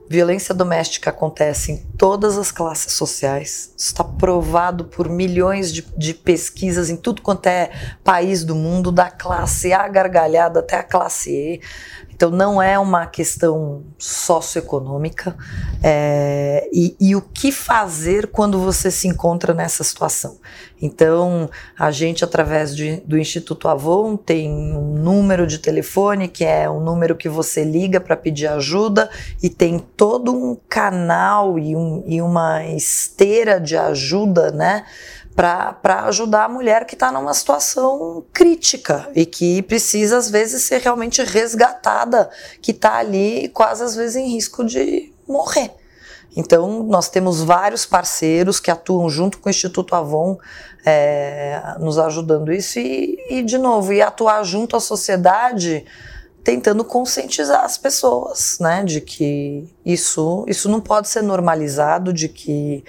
Violência 0.08 0.54
doméstica 0.54 1.10
acontece 1.10 1.72
em 1.72 1.76
todas 1.98 2.38
as 2.38 2.52
classes 2.52 2.92
sociais. 2.92 3.72
Isso 3.76 3.88
está 3.88 4.04
provado 4.04 4.84
por 4.84 5.08
milhões 5.08 5.72
de, 5.72 5.82
de, 5.96 6.14
pesquisas 6.14 6.88
em 6.88 6.96
tudo 6.96 7.22
quanto 7.22 7.46
é 7.48 7.70
país 8.04 8.44
do 8.44 8.54
mundo, 8.54 8.92
da 8.92 9.10
classe 9.10 9.72
A 9.72 9.88
gargalhada 9.88 10.60
até 10.60 10.76
a 10.76 10.82
classe 10.82 11.30
E. 11.30 11.60
Então, 12.16 12.30
não 12.30 12.62
é 12.62 12.78
uma 12.78 13.04
questão 13.04 13.84
socioeconômica. 13.98 15.36
É, 15.82 16.66
e, 16.72 16.96
e, 16.98 17.14
o 17.14 17.20
que 17.20 17.52
fazer 17.52 18.28
quando 18.28 18.58
você 18.58 18.90
se 18.90 19.06
encontra 19.06 19.52
nessa 19.52 19.84
situação? 19.84 20.38
Então, 20.80 21.50
a 21.78 21.90
gente, 21.90 22.24
através 22.24 22.74
de, 22.74 23.02
do 23.04 23.18
Instituto 23.18 23.68
Avon, 23.68 24.16
tem 24.16 24.50
um 24.50 24.94
número 24.94 25.46
de 25.46 25.58
telefone, 25.58 26.26
que 26.26 26.42
é 26.42 26.70
um 26.70 26.80
número 26.80 27.16
que 27.16 27.28
você 27.28 27.62
liga 27.62 28.00
para 28.00 28.16
pedir 28.16 28.46
ajuda, 28.46 29.10
e 29.42 29.50
tem 29.50 29.78
todo 29.78 30.32
um 30.32 30.56
canal 30.70 31.58
e, 31.58 31.76
um, 31.76 32.02
e 32.06 32.22
uma 32.22 32.64
esteira 32.64 33.60
de 33.60 33.76
ajuda, 33.76 34.50
né? 34.50 34.86
Para 35.36 36.04
ajudar 36.06 36.44
a 36.44 36.48
mulher 36.48 36.86
que 36.86 36.94
está 36.94 37.12
numa 37.12 37.34
situação 37.34 38.24
crítica 38.32 39.06
e 39.14 39.26
que 39.26 39.60
precisa, 39.60 40.16
às 40.16 40.30
vezes, 40.30 40.62
ser 40.62 40.80
realmente 40.80 41.22
resgatada, 41.22 42.30
que 42.62 42.70
está 42.70 42.96
ali 42.96 43.48
quase, 43.50 43.84
às 43.84 43.94
vezes, 43.94 44.16
em 44.16 44.32
risco 44.32 44.64
de 44.64 45.12
morrer. 45.28 45.70
Então, 46.34 46.82
nós 46.84 47.10
temos 47.10 47.42
vários 47.42 47.84
parceiros 47.84 48.58
que 48.58 48.70
atuam 48.70 49.10
junto 49.10 49.38
com 49.38 49.48
o 49.48 49.50
Instituto 49.50 49.94
Avon, 49.94 50.38
é, 50.84 51.60
nos 51.80 51.98
ajudando 51.98 52.50
isso, 52.50 52.78
e, 52.78 53.18
e, 53.28 53.42
de 53.42 53.58
novo, 53.58 53.92
e 53.92 54.00
atuar 54.00 54.42
junto 54.42 54.74
à 54.74 54.80
sociedade, 54.80 55.84
tentando 56.42 56.82
conscientizar 56.84 57.62
as 57.62 57.76
pessoas, 57.76 58.56
né, 58.58 58.84
de 58.84 59.02
que 59.02 59.68
isso, 59.84 60.44
isso 60.48 60.68
não 60.68 60.80
pode 60.80 61.08
ser 61.08 61.22
normalizado, 61.22 62.12
de 62.12 62.28
que 62.28 62.84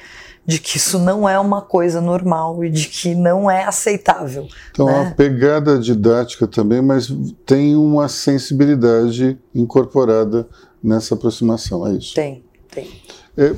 de 0.48 0.60
que 0.60 0.78
isso 0.78 0.98
não 0.98 1.28
é 1.28 1.38
uma 1.38 1.62
coisa 1.62 2.00
normal 2.00 2.64
e 2.64 2.70
de 2.70 2.88
que 2.88 3.14
não 3.14 3.52
é 3.52 3.66
aceitável. 3.66 4.48
Então, 4.72 4.86
né? 4.86 4.94
uma 4.94 5.12
pegada 5.12 5.78
didática 5.78 6.48
também, 6.48 6.82
mas 6.82 7.14
tem 7.46 7.76
uma 7.76 8.08
sensibilidade 8.08 9.38
incorporada 9.54 10.48
nessa 10.82 11.16
aproximação, 11.16 11.86
é 11.86 11.98
isso? 11.98 12.16
Tem, 12.16 12.46
tem. 12.74 12.90
É, 13.36 13.54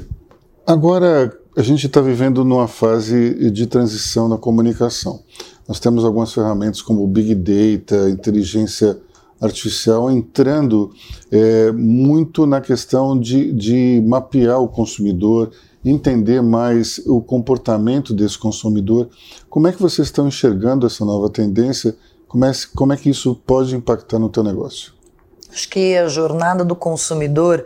agora, 0.65 1.31
a 1.55 1.61
gente 1.61 1.85
está 1.85 2.01
vivendo 2.01 2.43
numa 2.43 2.67
fase 2.67 3.51
de 3.51 3.67
transição 3.67 4.27
na 4.27 4.37
comunicação. 4.37 5.21
Nós 5.67 5.79
temos 5.79 6.03
algumas 6.03 6.33
ferramentas 6.33 6.81
como 6.81 7.05
Big 7.05 7.35
Data, 7.35 8.09
inteligência 8.09 8.97
artificial 9.39 10.09
entrando 10.09 10.91
é, 11.31 11.71
muito 11.71 12.47
na 12.47 12.59
questão 12.59 13.17
de, 13.17 13.53
de 13.53 14.03
mapear 14.05 14.59
o 14.59 14.67
consumidor 14.67 15.51
entender 15.83 16.41
mais 16.41 16.99
o 17.05 17.21
comportamento 17.21 18.13
desse 18.13 18.37
consumidor. 18.37 19.09
Como 19.49 19.67
é 19.67 19.71
que 19.71 19.81
vocês 19.81 20.07
estão 20.07 20.27
enxergando 20.27 20.85
essa 20.85 21.05
nova 21.05 21.29
tendência? 21.29 21.95
Como 22.27 22.45
é, 22.45 22.51
como 22.75 22.93
é 22.93 22.97
que 22.97 23.09
isso 23.09 23.35
pode 23.35 23.75
impactar 23.75 24.19
no 24.19 24.29
teu 24.29 24.43
negócio? 24.43 24.93
Acho 25.51 25.69
que 25.69 25.97
a 25.97 26.07
jornada 26.07 26.63
do 26.63 26.75
consumidor 26.75 27.65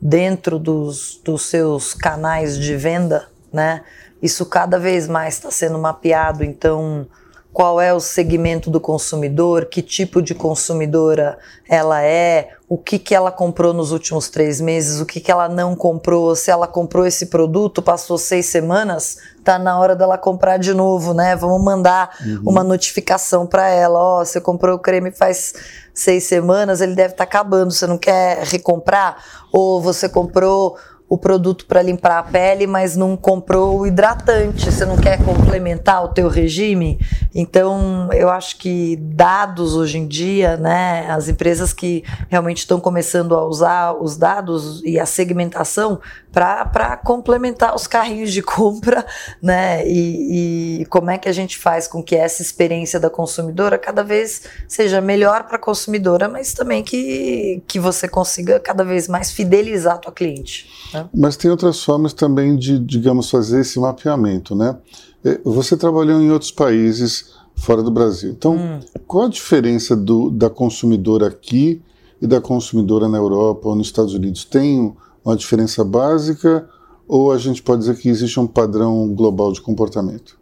dentro 0.00 0.58
dos, 0.58 1.20
dos 1.24 1.42
seus 1.42 1.94
canais 1.94 2.58
de 2.58 2.76
venda, 2.76 3.28
né? 3.52 3.82
Isso 4.22 4.46
cada 4.46 4.78
vez 4.78 5.08
mais 5.08 5.34
está 5.34 5.50
sendo 5.50 5.78
mapeado. 5.78 6.44
Então, 6.44 7.06
qual 7.54 7.80
é 7.80 7.94
o 7.94 8.00
segmento 8.00 8.68
do 8.68 8.80
consumidor, 8.80 9.66
que 9.66 9.80
tipo 9.80 10.20
de 10.20 10.34
consumidora 10.34 11.38
ela 11.68 12.02
é, 12.02 12.50
o 12.68 12.76
que, 12.76 12.98
que 12.98 13.14
ela 13.14 13.30
comprou 13.30 13.72
nos 13.72 13.92
últimos 13.92 14.28
três 14.28 14.60
meses, 14.60 15.00
o 15.00 15.06
que, 15.06 15.20
que 15.20 15.30
ela 15.30 15.48
não 15.48 15.76
comprou, 15.76 16.34
se 16.34 16.50
ela 16.50 16.66
comprou 16.66 17.06
esse 17.06 17.26
produto, 17.26 17.80
passou 17.80 18.18
seis 18.18 18.46
semanas, 18.46 19.18
tá 19.44 19.56
na 19.56 19.78
hora 19.78 19.94
dela 19.94 20.18
comprar 20.18 20.56
de 20.56 20.74
novo, 20.74 21.14
né? 21.14 21.36
Vamos 21.36 21.62
mandar 21.62 22.10
uhum. 22.26 22.42
uma 22.44 22.64
notificação 22.64 23.46
para 23.46 23.68
ela, 23.68 24.00
ó, 24.00 24.20
oh, 24.20 24.24
você 24.24 24.40
comprou 24.40 24.74
o 24.74 24.80
creme 24.80 25.12
faz 25.12 25.54
seis 25.94 26.24
semanas, 26.24 26.80
ele 26.80 26.96
deve 26.96 27.14
estar 27.14 27.24
tá 27.24 27.30
acabando, 27.30 27.72
você 27.72 27.86
não 27.86 27.96
quer 27.96 28.42
recomprar? 28.42 29.16
Ou 29.52 29.80
você 29.80 30.08
comprou 30.08 30.76
o 31.08 31.18
produto 31.18 31.66
para 31.66 31.82
limpar 31.82 32.18
a 32.18 32.22
pele, 32.22 32.66
mas 32.66 32.96
não 32.96 33.16
comprou 33.16 33.80
o 33.80 33.86
hidratante, 33.86 34.72
você 34.72 34.86
não 34.86 34.96
quer 34.96 35.22
complementar 35.22 36.02
o 36.02 36.08
teu 36.08 36.28
regime? 36.28 36.98
Então, 37.34 38.08
eu 38.12 38.30
acho 38.30 38.56
que 38.58 38.96
dados 38.96 39.74
hoje 39.74 39.98
em 39.98 40.06
dia, 40.06 40.56
né, 40.56 41.06
as 41.10 41.28
empresas 41.28 41.72
que 41.72 42.02
realmente 42.28 42.58
estão 42.58 42.80
começando 42.80 43.34
a 43.34 43.44
usar 43.44 43.92
os 43.92 44.16
dados 44.16 44.82
e 44.82 44.98
a 44.98 45.04
segmentação 45.04 46.00
para 46.32 46.96
complementar 46.96 47.76
os 47.76 47.86
carrinhos 47.86 48.32
de 48.32 48.42
compra, 48.42 49.06
né, 49.42 49.86
e, 49.86 50.80
e 50.80 50.86
como 50.86 51.10
é 51.10 51.18
que 51.18 51.28
a 51.28 51.32
gente 51.32 51.58
faz 51.58 51.86
com 51.86 52.02
que 52.02 52.16
essa 52.16 52.40
experiência 52.40 52.98
da 52.98 53.10
consumidora 53.10 53.78
cada 53.78 54.02
vez 54.02 54.42
seja 54.66 55.00
melhor 55.00 55.44
para 55.44 55.56
a 55.56 55.60
consumidora, 55.60 56.28
mas 56.28 56.54
também 56.54 56.82
que, 56.82 57.62
que 57.68 57.78
você 57.78 58.08
consiga 58.08 58.58
cada 58.58 58.84
vez 58.84 59.06
mais 59.06 59.30
fidelizar 59.30 59.94
a 59.96 59.98
tua 59.98 60.12
cliente. 60.12 60.68
Né? 60.94 61.08
Mas 61.14 61.36
tem 61.36 61.50
outras 61.50 61.82
formas 61.82 62.12
também 62.12 62.56
de, 62.56 62.78
digamos, 62.78 63.28
fazer 63.28 63.60
esse 63.60 63.78
mapeamento, 63.78 64.54
né? 64.54 64.76
É, 65.24 65.40
você 65.44 65.76
trabalhou 65.76 66.20
em 66.20 66.30
outros 66.30 66.52
países 66.52 67.34
fora 67.56 67.82
do 67.82 67.90
Brasil. 67.90 68.30
Então, 68.30 68.56
hum. 68.56 68.80
qual 69.06 69.26
a 69.26 69.28
diferença 69.28 69.96
do, 69.96 70.30
da 70.30 70.48
consumidora 70.48 71.26
aqui 71.26 71.82
e 72.20 72.26
da 72.26 72.40
consumidora 72.40 73.08
na 73.08 73.18
Europa 73.18 73.68
ou 73.68 73.74
nos 73.74 73.88
Estados 73.88 74.14
Unidos? 74.14 74.44
Tem 74.44 74.94
uma 75.24 75.36
diferença 75.36 75.82
básica 75.84 76.68
ou 77.08 77.32
a 77.32 77.38
gente 77.38 77.62
pode 77.62 77.80
dizer 77.80 77.96
que 77.96 78.08
existe 78.08 78.38
um 78.38 78.46
padrão 78.46 79.08
global 79.14 79.52
de 79.52 79.60
comportamento? 79.60 80.38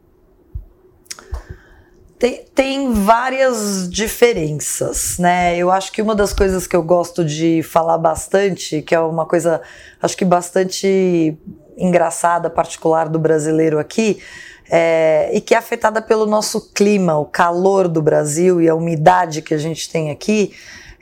Tem, 2.22 2.44
tem, 2.54 2.92
várias 2.92 3.90
diferenças, 3.90 5.18
né? 5.18 5.56
Eu 5.56 5.72
acho 5.72 5.90
que 5.90 6.00
uma 6.00 6.14
das 6.14 6.32
coisas 6.32 6.68
que 6.68 6.76
eu 6.76 6.80
gosto 6.80 7.24
de 7.24 7.64
falar 7.64 7.98
bastante, 7.98 8.80
que 8.80 8.94
é 8.94 9.00
uma 9.00 9.26
coisa, 9.26 9.60
acho 10.00 10.16
que 10.16 10.24
bastante 10.24 11.36
engraçada, 11.76 12.48
particular 12.48 13.08
do 13.08 13.18
brasileiro 13.18 13.76
aqui, 13.76 14.22
é, 14.70 15.30
e 15.32 15.40
que 15.40 15.52
é 15.52 15.58
afetada 15.58 16.00
pelo 16.00 16.24
nosso 16.24 16.72
clima, 16.72 17.18
o 17.18 17.24
calor 17.24 17.88
do 17.88 18.00
Brasil 18.00 18.62
e 18.62 18.68
a 18.68 18.74
umidade 18.76 19.42
que 19.42 19.52
a 19.52 19.58
gente 19.58 19.90
tem 19.90 20.12
aqui, 20.12 20.54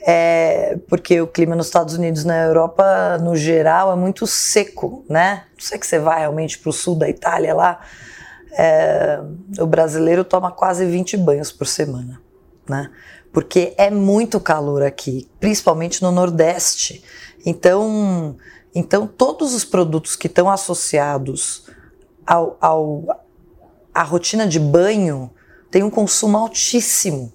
é, 0.06 0.78
porque 0.88 1.20
o 1.20 1.26
clima 1.26 1.54
nos 1.54 1.66
Estados 1.66 1.92
Unidos 1.92 2.24
na 2.24 2.44
Europa, 2.44 3.18
no 3.18 3.36
geral, 3.36 3.92
é 3.92 3.94
muito 3.94 4.26
seco, 4.26 5.04
né? 5.06 5.42
Não 5.52 5.66
sei 5.66 5.78
que 5.78 5.86
você 5.86 5.98
vai 5.98 6.20
realmente 6.20 6.58
para 6.58 6.70
o 6.70 6.72
sul 6.72 6.94
da 6.94 7.10
Itália 7.10 7.54
lá, 7.54 7.78
é, 8.52 9.20
o 9.58 9.66
brasileiro 9.66 10.24
toma 10.24 10.50
quase 10.50 10.84
20 10.86 11.16
banhos 11.16 11.52
por 11.52 11.66
semana, 11.66 12.20
né? 12.68 12.90
Porque 13.32 13.74
é 13.76 13.90
muito 13.90 14.40
calor 14.40 14.82
aqui, 14.82 15.28
principalmente 15.38 16.02
no 16.02 16.10
Nordeste. 16.10 17.02
Então, 17.46 18.36
então 18.74 19.06
todos 19.06 19.54
os 19.54 19.64
produtos 19.64 20.16
que 20.16 20.26
estão 20.26 20.50
associados 20.50 21.66
ao, 22.26 22.56
ao 22.60 23.04
a 23.94 24.02
rotina 24.02 24.46
de 24.46 24.58
banho 24.58 25.30
têm 25.70 25.82
um 25.82 25.90
consumo 25.90 26.38
altíssimo. 26.38 27.32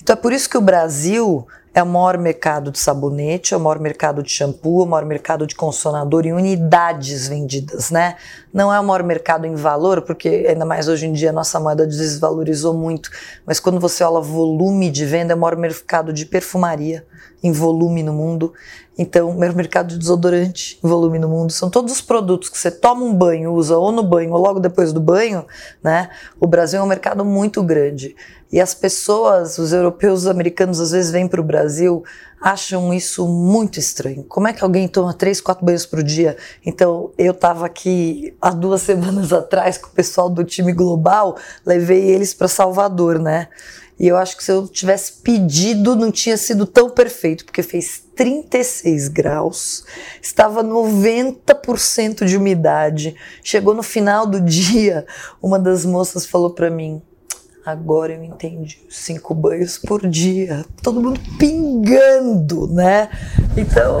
Então 0.00 0.14
é 0.14 0.16
por 0.16 0.32
isso 0.32 0.48
que 0.48 0.58
o 0.58 0.62
Brasil 0.62 1.46
é 1.76 1.82
o 1.82 1.86
maior 1.86 2.16
mercado 2.16 2.70
de 2.70 2.78
sabonete, 2.78 3.52
é 3.52 3.56
o 3.58 3.60
maior 3.60 3.78
mercado 3.78 4.22
de 4.22 4.30
shampoo, 4.30 4.80
é 4.80 4.84
o 4.84 4.86
maior 4.86 5.04
mercado 5.04 5.46
de 5.46 5.54
condicionador 5.54 6.24
em 6.24 6.32
unidades 6.32 7.28
vendidas, 7.28 7.90
né? 7.90 8.16
Não 8.50 8.72
é 8.72 8.80
o 8.80 8.82
maior 8.82 9.02
mercado 9.02 9.46
em 9.46 9.54
valor, 9.54 10.00
porque 10.00 10.46
ainda 10.48 10.64
mais 10.64 10.88
hoje 10.88 11.04
em 11.04 11.12
dia 11.12 11.28
a 11.28 11.32
nossa 11.34 11.60
moeda 11.60 11.86
desvalorizou 11.86 12.72
muito, 12.72 13.10
mas 13.44 13.60
quando 13.60 13.78
você 13.78 14.02
olha 14.02 14.22
volume 14.22 14.90
de 14.90 15.04
venda, 15.04 15.34
é 15.34 15.36
o 15.36 15.38
maior 15.38 15.54
mercado 15.58 16.14
de 16.14 16.24
perfumaria 16.24 17.04
em 17.42 17.52
volume 17.52 18.02
no 18.02 18.14
mundo. 18.14 18.54
Então, 18.98 19.28
o 19.30 19.38
mercado 19.38 19.88
de 19.88 19.98
desodorante 19.98 20.78
volume 20.82 21.18
no 21.18 21.28
mundo. 21.28 21.52
São 21.52 21.68
todos 21.68 21.92
os 21.92 22.00
produtos 22.00 22.48
que 22.48 22.56
você 22.56 22.70
toma 22.70 23.04
um 23.04 23.14
banho, 23.14 23.52
usa 23.52 23.76
ou 23.76 23.92
no 23.92 24.02
banho 24.02 24.32
ou 24.32 24.40
logo 24.40 24.58
depois 24.58 24.92
do 24.92 25.00
banho, 25.00 25.44
né? 25.82 26.08
O 26.40 26.46
Brasil 26.46 26.80
é 26.80 26.82
um 26.82 26.86
mercado 26.86 27.24
muito 27.24 27.62
grande. 27.62 28.16
E 28.50 28.60
as 28.60 28.74
pessoas, 28.74 29.58
os 29.58 29.72
europeus, 29.72 30.20
os 30.20 30.26
americanos, 30.28 30.80
às 30.80 30.92
vezes 30.92 31.10
vêm 31.10 31.28
para 31.28 31.40
o 31.40 31.44
Brasil, 31.44 32.04
acham 32.40 32.94
isso 32.94 33.26
muito 33.26 33.78
estranho. 33.78 34.24
Como 34.24 34.48
é 34.48 34.52
que 34.52 34.62
alguém 34.62 34.86
toma 34.86 35.12
três, 35.12 35.40
quatro 35.40 35.64
banhos 35.64 35.84
por 35.84 36.02
dia? 36.02 36.36
Então, 36.64 37.10
eu 37.18 37.32
estava 37.32 37.66
aqui 37.66 38.34
há 38.40 38.50
duas 38.50 38.80
semanas 38.82 39.32
atrás 39.32 39.76
com 39.76 39.88
o 39.88 39.92
pessoal 39.92 40.30
do 40.30 40.44
time 40.44 40.72
global, 40.72 41.36
levei 41.66 42.02
eles 42.02 42.32
para 42.32 42.48
Salvador, 42.48 43.18
né? 43.18 43.48
E 43.98 44.06
eu 44.06 44.16
acho 44.16 44.36
que 44.36 44.44
se 44.44 44.52
eu 44.52 44.68
tivesse 44.68 45.14
pedido, 45.22 45.96
não 45.96 46.10
tinha 46.12 46.36
sido 46.36 46.66
tão 46.66 46.90
perfeito, 46.90 47.44
porque 47.46 47.62
fez 47.62 48.02
36 48.14 49.08
graus, 49.08 49.84
estava 50.20 50.62
90% 50.62 52.26
de 52.26 52.36
umidade. 52.36 53.16
Chegou 53.42 53.74
no 53.74 53.82
final 53.82 54.26
do 54.26 54.40
dia, 54.42 55.06
uma 55.40 55.58
das 55.58 55.86
moças 55.86 56.26
falou 56.26 56.50
para 56.50 56.70
mim: 56.70 57.00
Agora 57.66 58.12
eu 58.12 58.22
entendi. 58.22 58.78
Cinco 58.88 59.34
banhos 59.34 59.76
por 59.76 60.06
dia. 60.06 60.64
Todo 60.80 61.02
mundo 61.02 61.18
pingando, 61.36 62.68
né? 62.68 63.10
Então, 63.56 64.00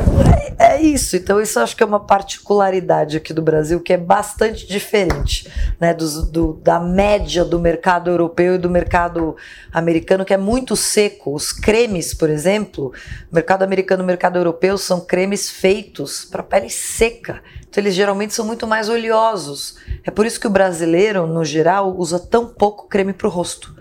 é, 0.56 0.76
é, 0.76 0.80
isso. 0.80 1.16
Então, 1.16 1.40
isso 1.40 1.58
acho 1.58 1.76
que 1.76 1.82
é 1.82 1.86
uma 1.86 1.98
particularidade 1.98 3.16
aqui 3.16 3.32
do 3.32 3.42
Brasil 3.42 3.80
que 3.80 3.92
é 3.92 3.96
bastante 3.96 4.68
diferente, 4.68 5.50
né? 5.80 5.92
Do, 5.92 6.26
do, 6.26 6.52
da 6.62 6.78
média 6.78 7.44
do 7.44 7.58
mercado 7.58 8.08
europeu 8.08 8.54
e 8.54 8.58
do 8.58 8.70
mercado 8.70 9.34
americano, 9.72 10.24
que 10.24 10.32
é 10.32 10.38
muito 10.38 10.76
seco. 10.76 11.34
Os 11.34 11.50
cremes, 11.50 12.14
por 12.14 12.30
exemplo, 12.30 12.92
mercado 13.32 13.64
americano 13.64 14.04
e 14.04 14.06
mercado 14.06 14.38
europeu 14.38 14.78
são 14.78 15.00
cremes 15.00 15.50
feitos 15.50 16.24
para 16.24 16.44
pele 16.44 16.70
seca. 16.70 17.42
Então, 17.76 17.84
eles 17.84 17.94
geralmente 17.94 18.32
são 18.32 18.46
muito 18.46 18.66
mais 18.66 18.88
oleosos. 18.88 19.76
É 20.02 20.10
por 20.10 20.24
isso 20.24 20.40
que 20.40 20.46
o 20.46 20.50
brasileiro, 20.50 21.26
no 21.26 21.44
geral, 21.44 21.94
usa 21.94 22.18
tão 22.18 22.46
pouco 22.46 22.88
creme 22.88 23.12
para 23.12 23.26
o 23.26 23.30
rosto. 23.30 23.76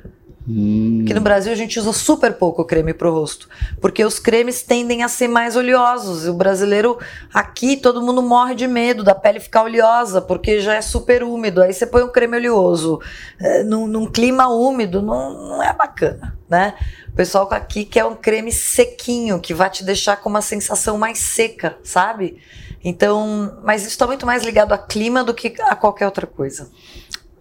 Hum. 0.46 0.98
Porque 0.98 1.14
no 1.14 1.22
Brasil 1.22 1.50
a 1.50 1.56
gente 1.56 1.80
usa 1.80 1.94
super 1.94 2.34
pouco 2.34 2.66
creme 2.66 2.94
para 2.94 3.10
o 3.10 3.14
rosto. 3.14 3.48
Porque 3.80 4.04
os 4.04 4.20
cremes 4.20 4.62
tendem 4.64 5.02
a 5.02 5.08
ser 5.08 5.30
mais 5.30 5.56
oleosos. 5.56 6.26
E 6.26 6.30
o 6.30 6.34
brasileiro, 6.34 7.00
aqui, 7.34 7.78
todo 7.78 8.02
mundo 8.02 8.22
morre 8.22 8.54
de 8.54 8.68
medo 8.68 9.02
da 9.02 9.16
pele 9.16 9.40
ficar 9.40 9.64
oleosa, 9.64 10.22
porque 10.22 10.60
já 10.60 10.74
é 10.76 10.82
super 10.82 11.24
úmido. 11.24 11.62
Aí 11.62 11.72
você 11.72 11.88
põe 11.88 12.04
um 12.04 12.12
creme 12.12 12.36
oleoso 12.36 13.00
é, 13.40 13.64
num, 13.64 13.88
num, 13.88 14.12
clima 14.12 14.50
úmido, 14.50 15.02
não, 15.02 15.48
não 15.48 15.64
é 15.64 15.72
bacana, 15.72 16.38
né? 16.50 16.74
O 17.08 17.14
pessoal 17.14 17.48
aqui 17.50 17.86
quer 17.86 18.04
um 18.04 18.14
creme 18.14 18.52
sequinho, 18.52 19.40
que 19.40 19.54
vai 19.54 19.70
te 19.70 19.86
deixar 19.86 20.18
com 20.18 20.30
uma 20.30 20.42
sensação 20.42 20.98
mais 20.98 21.18
seca, 21.20 21.78
sabe? 21.82 22.42
Então, 22.88 23.58
mas 23.64 23.82
isso 23.82 23.90
está 23.90 24.06
muito 24.06 24.28
mais 24.28 24.44
ligado 24.44 24.72
a 24.72 24.78
clima 24.78 25.24
do 25.24 25.34
que 25.34 25.56
a 25.60 25.76
qualquer 25.76 26.06
outra 26.06 26.28
coisa. 26.28 26.70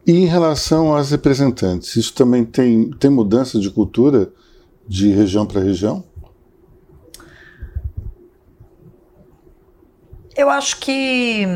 E 0.06 0.12
em 0.12 0.24
relação 0.24 0.96
às 0.96 1.10
representantes, 1.10 1.96
isso 1.96 2.14
também 2.14 2.46
tem, 2.46 2.90
tem 2.92 3.10
mudança 3.10 3.60
de 3.60 3.70
cultura 3.70 4.32
de 4.88 5.10
região 5.10 5.44
para 5.44 5.60
região? 5.60 6.02
Eu 10.34 10.48
acho 10.48 10.80
que 10.80 11.46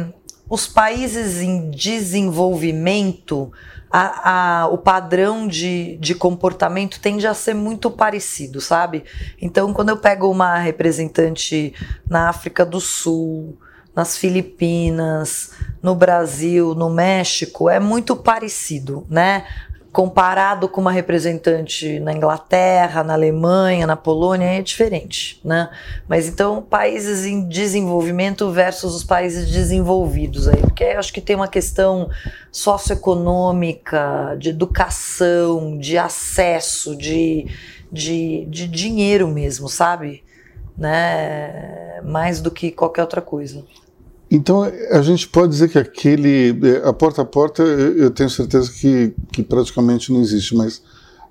os 0.50 0.66
países 0.66 1.40
em 1.40 1.70
desenvolvimento, 1.70 3.50
a, 3.90 4.64
a, 4.64 4.66
o 4.68 4.76
padrão 4.76 5.48
de, 5.48 5.96
de 5.96 6.14
comportamento 6.14 7.00
tende 7.00 7.26
a 7.26 7.32
ser 7.32 7.54
muito 7.54 7.90
parecido, 7.90 8.60
sabe? 8.60 9.04
Então, 9.40 9.72
quando 9.72 9.88
eu 9.88 9.96
pego 9.96 10.30
uma 10.30 10.58
representante 10.58 11.72
na 12.08 12.28
África 12.28 12.66
do 12.66 12.80
Sul, 12.80 13.58
nas 13.98 14.16
Filipinas, 14.16 15.50
no 15.82 15.92
Brasil, 15.92 16.72
no 16.72 16.88
México, 16.88 17.68
é 17.68 17.80
muito 17.80 18.14
parecido, 18.14 19.04
né? 19.10 19.44
Comparado 19.90 20.68
com 20.68 20.80
uma 20.80 20.92
representante 20.92 21.98
na 21.98 22.12
Inglaterra, 22.12 23.02
na 23.02 23.14
Alemanha, 23.14 23.88
na 23.88 23.96
Polônia, 23.96 24.46
é 24.46 24.62
diferente, 24.62 25.40
né? 25.44 25.68
Mas 26.06 26.28
então, 26.28 26.62
países 26.62 27.26
em 27.26 27.48
desenvolvimento 27.48 28.48
versus 28.52 28.94
os 28.94 29.02
países 29.02 29.50
desenvolvidos 29.50 30.46
aí, 30.46 30.60
porque 30.60 30.84
acho 30.84 31.12
que 31.12 31.20
tem 31.20 31.34
uma 31.34 31.48
questão 31.48 32.08
socioeconômica, 32.52 34.36
de 34.38 34.50
educação, 34.50 35.76
de 35.76 35.98
acesso, 35.98 36.94
de, 36.94 37.48
de, 37.90 38.46
de 38.48 38.68
dinheiro 38.68 39.26
mesmo, 39.26 39.68
sabe? 39.68 40.22
Né? 40.76 42.00
Mais 42.04 42.40
do 42.40 42.52
que 42.52 42.70
qualquer 42.70 43.00
outra 43.00 43.20
coisa. 43.20 43.64
Então, 44.30 44.62
a 44.90 45.02
gente 45.02 45.26
pode 45.26 45.52
dizer 45.52 45.68
que 45.68 45.78
aquele. 45.78 46.50
É, 46.66 46.88
a 46.88 46.92
porta 46.92 47.22
a 47.22 47.24
porta, 47.24 47.62
eu 47.62 48.10
tenho 48.10 48.28
certeza 48.28 48.70
que, 48.70 49.14
que 49.32 49.42
praticamente 49.42 50.12
não 50.12 50.20
existe, 50.20 50.54
mas 50.54 50.82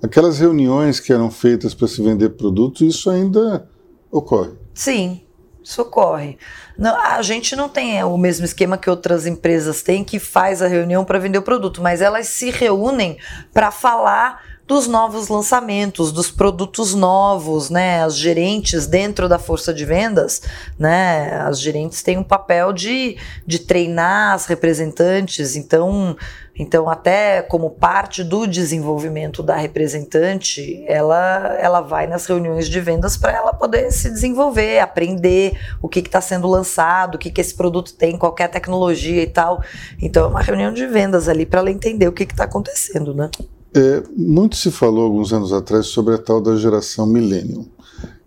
aquelas 0.02 0.40
reuniões 0.40 1.00
que 1.00 1.14
eram 1.14 1.30
feitas 1.30 1.74
para 1.74 1.88
se 1.88 2.02
vender 2.02 2.30
produto, 2.30 2.84
isso 2.84 3.10
ainda 3.10 3.68
ocorre. 4.12 4.52
Sim, 4.74 5.22
isso 5.64 5.82
ocorre. 5.82 6.38
Não, 6.78 6.96
a 7.00 7.22
gente 7.22 7.56
não 7.56 7.70
tem 7.70 8.04
o 8.04 8.18
mesmo 8.18 8.46
esquema 8.46 8.78
que 8.78 8.90
outras 8.90 9.26
empresas 9.28 9.82
têm, 9.84 10.04
que 10.04 10.18
faz 10.18 10.62
a 10.62 10.68
reunião 10.68 11.04
para 11.06 11.20
vender 11.20 11.38
o 11.38 11.44
produto, 11.44 11.82
mas 11.82 12.02
elas 12.02 12.28
se 12.28 12.50
reúnem 12.50 13.18
para 13.54 13.70
falar 13.70 14.42
dos 14.68 14.86
novos 14.86 15.30
lançamentos, 15.30 16.12
dos 16.12 16.30
produtos 16.30 16.94
novos, 16.94 17.70
né? 17.70 18.04
As 18.04 18.18
gerentes 18.18 18.86
dentro 18.86 19.30
da 19.30 19.40
força 19.40 19.74
de 19.74 19.86
vendas, 19.86 20.42
né? 20.78 21.40
As 21.40 21.62
gerentes 21.62 22.04
têm 22.04 22.18
um 22.18 22.24
papel 22.24 22.74
de, 22.74 23.16
de 23.46 23.60
treinar 23.60 24.34
as 24.34 24.46
representantes, 24.46 25.56
então, 25.56 26.18
então 26.54 26.90
até 26.90 27.42
como 27.42 27.70
parte 27.70 28.26
do 28.26 28.46
desenvolvimento 28.46 29.42
da 29.42 29.56
representante, 29.56 30.84
ela, 30.86 31.56
ela 31.58 31.80
vai 31.80 32.06
nas 32.06 32.26
reuniões 32.26 32.68
de 32.68 32.82
vendas 32.82 33.16
para 33.16 33.32
ela 33.32 33.54
poder 33.54 33.90
se 33.90 34.10
desenvolver, 34.10 34.80
aprender 34.80 35.58
o 35.82 35.88
que 35.88 36.00
está 36.00 36.20
sendo 36.20 36.46
lançado, 36.46 37.16
o 37.16 37.18
que, 37.18 37.32
que 37.32 37.40
esse 37.40 37.56
produto 37.56 37.94
tem, 37.94 38.18
qualquer 38.18 38.50
tecnologia 38.50 39.24
e 39.24 39.28
tal. 39.28 39.64
Então 40.02 40.26
é 40.26 40.28
uma 40.28 40.42
reunião 40.42 40.74
de 40.74 40.86
vendas 40.86 41.30
ali 41.30 41.46
para 41.46 41.62
ela 41.62 41.72
entender 41.72 42.10
o 42.10 42.12
que 42.12 42.24
está 42.24 42.44
acontecendo, 42.44 43.14
né? 43.14 43.32
É, 43.78 44.02
muito 44.16 44.56
se 44.56 44.72
falou 44.72 45.04
alguns 45.04 45.32
anos 45.32 45.54
atrás 45.54 45.86
sobre 45.86 46.16
a 46.16 46.18
tal 46.18 46.42
da 46.42 46.56
geração 46.56 47.06
millennium. 47.06 47.68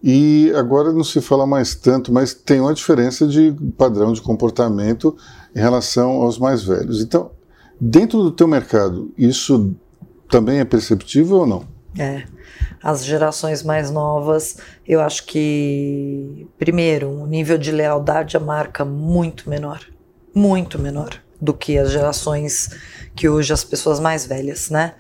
E 0.00 0.52
agora 0.54 0.92
não 0.92 1.02
se 1.02 1.20
fala 1.20 1.44
mais 1.44 1.74
tanto, 1.74 2.12
mas 2.12 2.32
tem 2.32 2.60
uma 2.60 2.72
diferença 2.72 3.26
de 3.26 3.52
padrão 3.76 4.12
de 4.12 4.20
comportamento 4.20 5.16
em 5.54 5.58
relação 5.58 6.22
aos 6.22 6.38
mais 6.38 6.62
velhos. 6.62 7.02
Então, 7.02 7.32
dentro 7.80 8.22
do 8.22 8.30
teu 8.30 8.46
mercado, 8.46 9.12
isso 9.18 9.74
também 10.30 10.60
é 10.60 10.64
perceptível 10.64 11.38
ou 11.38 11.46
não? 11.46 11.64
É. 11.98 12.22
As 12.80 13.04
gerações 13.04 13.64
mais 13.64 13.90
novas, 13.90 14.56
eu 14.86 15.00
acho 15.00 15.26
que, 15.26 16.46
primeiro, 16.58 17.08
um 17.08 17.26
nível 17.26 17.58
de 17.58 17.72
lealdade 17.72 18.36
à 18.36 18.40
marca 18.40 18.84
muito 18.84 19.50
menor. 19.50 19.80
muito 20.32 20.78
menor 20.78 21.20
do 21.40 21.52
que 21.52 21.78
as 21.78 21.90
gerações 21.90 22.70
que 23.16 23.28
hoje 23.28 23.52
as 23.52 23.64
pessoas 23.64 23.98
mais 23.98 24.26
velhas, 24.26 24.70
né? 24.70 24.94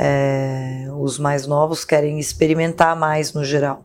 É, 0.00 0.86
os 0.96 1.18
mais 1.18 1.44
novos 1.44 1.84
querem 1.84 2.20
experimentar 2.20 2.94
mais 2.94 3.32
no 3.32 3.44
geral. 3.44 3.84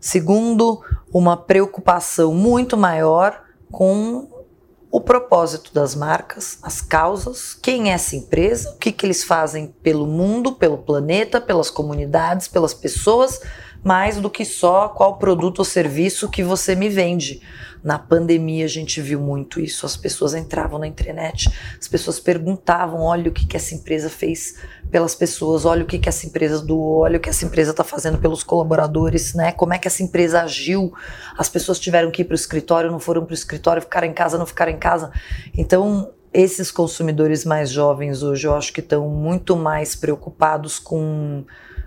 Segundo, 0.00 0.82
uma 1.12 1.36
preocupação 1.36 2.34
muito 2.34 2.76
maior 2.76 3.40
com 3.70 4.28
o 4.90 5.00
propósito 5.00 5.72
das 5.72 5.94
marcas, 5.94 6.58
as 6.60 6.80
causas, 6.80 7.54
quem 7.54 7.90
é 7.90 7.94
essa 7.94 8.16
empresa, 8.16 8.70
o 8.70 8.78
que, 8.78 8.90
que 8.90 9.06
eles 9.06 9.22
fazem 9.22 9.74
pelo 9.82 10.06
mundo, 10.06 10.52
pelo 10.52 10.78
planeta, 10.78 11.40
pelas 11.40 11.70
comunidades, 11.70 12.48
pelas 12.48 12.74
pessoas, 12.74 13.40
mais 13.82 14.20
do 14.20 14.30
que 14.30 14.44
só 14.44 14.88
qual 14.88 15.18
produto 15.18 15.60
ou 15.60 15.64
serviço 15.64 16.28
que 16.28 16.42
você 16.42 16.74
me 16.74 16.88
vende. 16.88 17.42
Na 17.84 17.98
pandemia 17.98 18.64
a 18.64 18.68
gente 18.68 18.98
viu 19.02 19.20
muito 19.20 19.60
isso. 19.60 19.84
As 19.84 19.94
pessoas 19.94 20.34
entravam 20.34 20.78
na 20.78 20.86
internet, 20.86 21.52
as 21.78 21.86
pessoas 21.86 22.18
perguntavam: 22.18 23.02
olha 23.02 23.28
o 23.28 23.32
que, 23.32 23.46
que 23.46 23.58
essa 23.58 23.74
empresa 23.74 24.08
fez 24.08 24.54
pelas 24.90 25.14
pessoas, 25.14 25.66
olha 25.66 25.82
o 25.82 25.86
que, 25.86 25.98
que 25.98 26.08
essa 26.08 26.26
empresa 26.26 26.64
doou, 26.64 27.00
olha 27.00 27.18
o 27.18 27.20
que 27.20 27.28
essa 27.28 27.44
empresa 27.44 27.72
está 27.72 27.84
fazendo 27.84 28.16
pelos 28.16 28.42
colaboradores, 28.42 29.34
né? 29.34 29.52
Como 29.52 29.74
é 29.74 29.78
que 29.78 29.86
essa 29.86 30.02
empresa 30.02 30.40
agiu? 30.40 30.94
As 31.36 31.50
pessoas 31.50 31.78
tiveram 31.78 32.10
que 32.10 32.22
ir 32.22 32.24
para 32.24 32.32
o 32.32 32.36
escritório, 32.36 32.90
não 32.90 32.98
foram 32.98 33.22
para 33.22 33.32
o 33.32 33.34
escritório, 33.34 33.82
ficaram 33.82 34.06
em 34.06 34.14
casa, 34.14 34.38
não 34.38 34.46
ficaram 34.46 34.72
em 34.72 34.78
casa. 34.78 35.12
Então, 35.54 36.10
esses 36.32 36.70
consumidores 36.70 37.44
mais 37.44 37.68
jovens 37.68 38.22
hoje, 38.22 38.46
eu 38.46 38.54
acho 38.54 38.72
que 38.72 38.80
estão 38.80 39.10
muito 39.10 39.56
mais 39.56 39.94
preocupados 39.94 40.78
com 40.78 41.44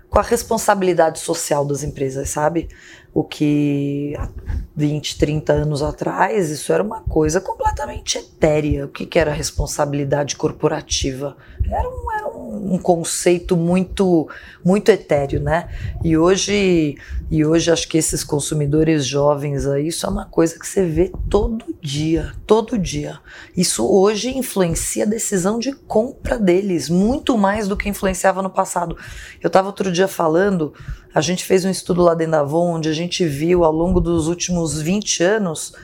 com 0.08 0.18
a 0.18 0.22
responsabilidade 0.22 1.18
social 1.18 1.64
das 1.64 1.82
empresas, 1.82 2.30
sabe? 2.30 2.68
O 3.12 3.24
que 3.24 4.14
há 4.16 4.28
20, 4.76 5.18
30 5.18 5.52
anos 5.52 5.82
atrás, 5.82 6.50
isso 6.50 6.72
era 6.72 6.82
uma 6.82 7.00
coisa 7.00 7.40
completamente 7.40 8.18
etérea. 8.18 8.84
O 8.84 8.88
que, 8.88 9.06
que 9.06 9.18
era 9.18 9.32
responsabilidade 9.32 10.36
corporativa? 10.36 11.36
Era 11.70 11.88
um, 11.88 12.12
era 12.12 12.28
um 12.28 12.78
conceito 12.78 13.56
muito, 13.56 14.28
muito 14.64 14.90
etéreo, 14.90 15.40
né? 15.40 15.68
E 16.02 16.16
hoje, 16.16 16.96
e 17.30 17.44
hoje 17.44 17.70
acho 17.70 17.88
que 17.88 17.98
esses 17.98 18.24
consumidores 18.24 19.06
jovens 19.06 19.66
aí, 19.66 19.88
isso 19.88 20.06
é 20.06 20.08
uma 20.08 20.24
coisa 20.24 20.58
que 20.58 20.66
você 20.66 20.84
vê 20.84 21.12
todo 21.28 21.64
dia, 21.80 22.32
todo 22.46 22.78
dia. 22.78 23.18
Isso 23.56 23.86
hoje 23.86 24.36
influencia 24.36 25.04
a 25.04 25.06
decisão 25.08 25.58
de 25.58 25.72
compra 25.72 26.38
deles, 26.38 26.88
muito 26.88 27.36
mais 27.36 27.68
do 27.68 27.76
que 27.76 27.88
influenciava 27.88 28.42
no 28.42 28.50
passado. 28.50 28.96
Eu 29.42 29.48
estava 29.48 29.68
outro 29.68 29.92
dia 29.92 30.08
falando, 30.08 30.72
a 31.14 31.20
gente 31.20 31.44
fez 31.44 31.64
um 31.64 31.70
estudo 31.70 32.02
lá 32.02 32.14
dentro 32.14 32.32
da 32.32 32.40
Avon, 32.40 32.76
onde 32.76 32.88
a 32.88 32.94
gente 32.94 33.26
viu 33.26 33.64
ao 33.64 33.72
longo 33.72 34.00
dos 34.00 34.26
últimos 34.26 34.80
20 34.80 35.22
anos 35.22 35.74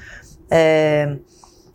é, 0.50 1.16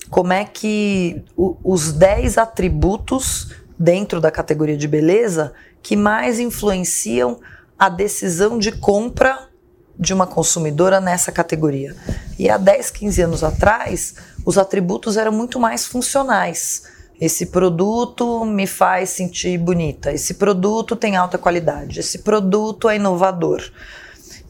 como 0.10 0.34
é 0.34 0.44
que 0.46 1.24
os 1.36 1.92
10 1.94 2.38
atributos 2.38 3.52
dentro 3.80 4.20
da 4.20 4.30
categoria 4.30 4.76
de 4.76 4.88
beleza 4.88 5.54
que 5.82 5.96
mais 5.96 6.40
influenciam 6.40 7.40
a 7.78 7.88
decisão 7.88 8.60
de 8.60 8.74
compra 8.74 9.48
de 9.98 10.14
uma 10.14 10.28
consumidora 10.28 11.00
nessa 11.00 11.32
categoria. 11.32 11.96
E 12.38 12.50
há 12.50 12.58
10, 12.58 12.92
15 12.92 13.22
anos 13.22 13.44
atrás, 13.44 14.16
os 14.46 14.58
atributos 14.58 15.18
eram 15.18 15.32
muito 15.32 15.60
mais 15.60 15.86
funcionais. 15.86 16.84
Esse 17.20 17.48
produto 17.48 18.46
me 18.46 18.66
faz 18.66 19.10
sentir 19.10 19.58
bonita, 19.58 20.12
esse 20.12 20.36
produto 20.36 20.96
tem 20.96 21.18
alta 21.18 21.38
qualidade, 21.38 22.00
esse 22.00 22.20
produto 22.20 22.88
é 22.88 22.96
inovador. 22.96 23.62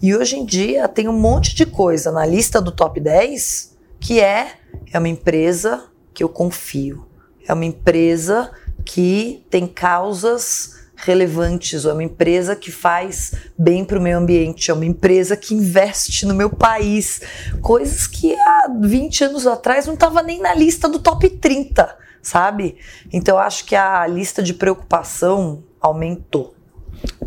E 0.02 0.16
hoje 0.16 0.38
em 0.38 0.46
dia 0.46 0.88
tem 0.88 1.08
um 1.08 1.20
monte 1.20 1.56
de 1.56 1.66
coisa 1.66 2.12
na 2.12 2.26
lista 2.26 2.62
do 2.62 2.72
top 2.72 3.00
10 3.00 3.78
que 4.00 4.20
é 4.20 4.54
é 4.92 4.98
uma 4.98 5.10
empresa 5.10 5.84
que 6.14 6.24
eu 6.24 6.30
confio. 6.30 7.06
É 7.48 7.54
uma 7.54 7.66
empresa 7.66 8.52
que 8.92 9.46
tem 9.52 9.68
causas 9.68 10.80
relevantes, 10.96 11.86
é 11.86 11.94
uma 11.94 12.04
empresa 12.04 12.56
que 12.56 12.72
faz 12.72 13.34
bem 13.58 13.86
para 13.86 14.00
o 14.00 14.02
meio 14.02 14.18
ambiente, 14.18 14.72
é 14.72 14.74
uma 14.74 14.86
empresa 14.86 15.38
que 15.38 15.54
investe 15.54 16.26
no 16.26 16.34
meu 16.34 16.50
país, 16.50 17.22
coisas 17.62 18.08
que 18.08 18.34
há 18.34 18.68
20 18.82 19.26
anos 19.26 19.46
atrás 19.46 19.86
não 19.86 19.94
estava 19.94 20.24
nem 20.24 20.42
na 20.42 20.56
lista 20.56 20.90
do 20.90 20.98
top 20.98 21.30
30, 21.30 21.96
sabe? 22.22 22.78
Então 23.14 23.36
eu 23.36 23.40
acho 23.40 23.64
que 23.64 23.76
a 23.76 24.08
lista 24.08 24.42
de 24.42 24.56
preocupação 24.56 25.64
aumentou. 25.80 26.56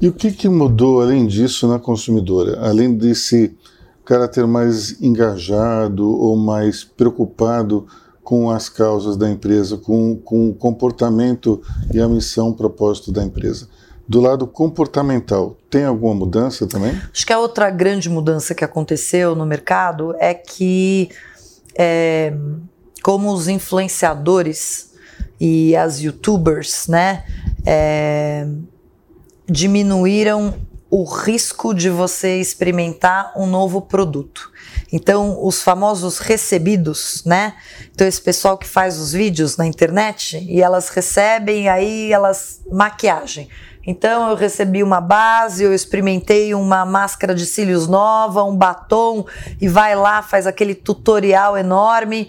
E 0.01 0.09
o 0.09 0.13
que, 0.13 0.33
que 0.33 0.49
mudou 0.49 1.01
além 1.01 1.27
disso 1.29 1.69
na 1.69 1.79
consumidora? 1.79 2.59
Além 2.61 2.93
desse 2.95 3.57
caráter 4.05 4.49
mais 4.49 5.01
engajado 5.01 6.11
ou 6.11 6.37
mais 6.37 6.83
preocupado 6.83 7.87
com 8.23 8.51
as 8.51 8.69
causas 8.69 9.17
da 9.17 9.29
empresa, 9.29 9.77
com, 9.77 10.17
com 10.17 10.51
o 10.51 10.55
comportamento 10.55 11.61
e 11.93 12.01
a 12.01 12.09
missão, 12.09 12.51
o 12.51 12.55
propósito 12.55 13.11
da 13.11 13.23
empresa. 13.25 13.69
Do 14.09 14.21
lado 14.21 14.47
comportamental, 14.47 15.57
tem 15.71 15.85
alguma 15.85 16.15
mudança 16.15 16.67
também? 16.67 17.01
Acho 17.13 17.27
que 17.27 17.33
a 17.33 17.39
outra 17.39 17.71
grande 17.71 18.09
mudança 18.09 18.55
que 18.55 18.65
aconteceu 18.65 19.35
no 19.35 19.47
mercado 19.47 20.15
é 20.19 20.35
que, 20.35 21.09
é, 21.77 22.35
como 23.03 23.33
os 23.33 23.49
influenciadores 23.49 24.93
e 25.41 25.75
as 25.77 26.01
youtubers, 26.01 26.89
né, 26.89 27.25
é, 27.65 28.47
diminuíram 29.49 30.55
o 30.95 31.05
risco 31.05 31.73
de 31.73 31.89
você 31.89 32.39
experimentar 32.39 33.33
um 33.35 33.47
novo 33.47 33.81
produto. 33.81 34.53
Então, 34.93 35.43
os 35.43 35.63
famosos 35.63 36.19
recebidos, 36.19 37.23
né? 37.25 37.55
Então, 37.95 38.07
esse 38.07 38.21
pessoal 38.21 38.59
que 38.59 38.69
faz 38.69 38.99
os 38.99 39.11
vídeos 39.11 39.57
na 39.57 39.67
internet 39.67 40.47
e 40.47 40.61
elas 40.61 40.91
recebem 40.91 41.67
aí 41.67 42.13
elas 42.13 42.61
maquiagem. 42.71 43.49
Então, 43.87 44.29
eu 44.29 44.37
recebi 44.37 44.83
uma 44.83 45.01
base, 45.01 45.65
eu 45.65 45.73
experimentei 45.73 46.55
uma 46.55 46.85
máscara 46.85 47.35
de 47.35 47.47
cílios 47.47 47.89
nova, 47.89 48.45
um 48.45 48.55
batom, 48.55 49.25
e 49.59 49.69
vai 49.69 49.97
lá, 49.97 50.21
faz 50.21 50.47
aquele 50.47 50.75
tutorial 50.75 51.57
enorme. 51.57 52.29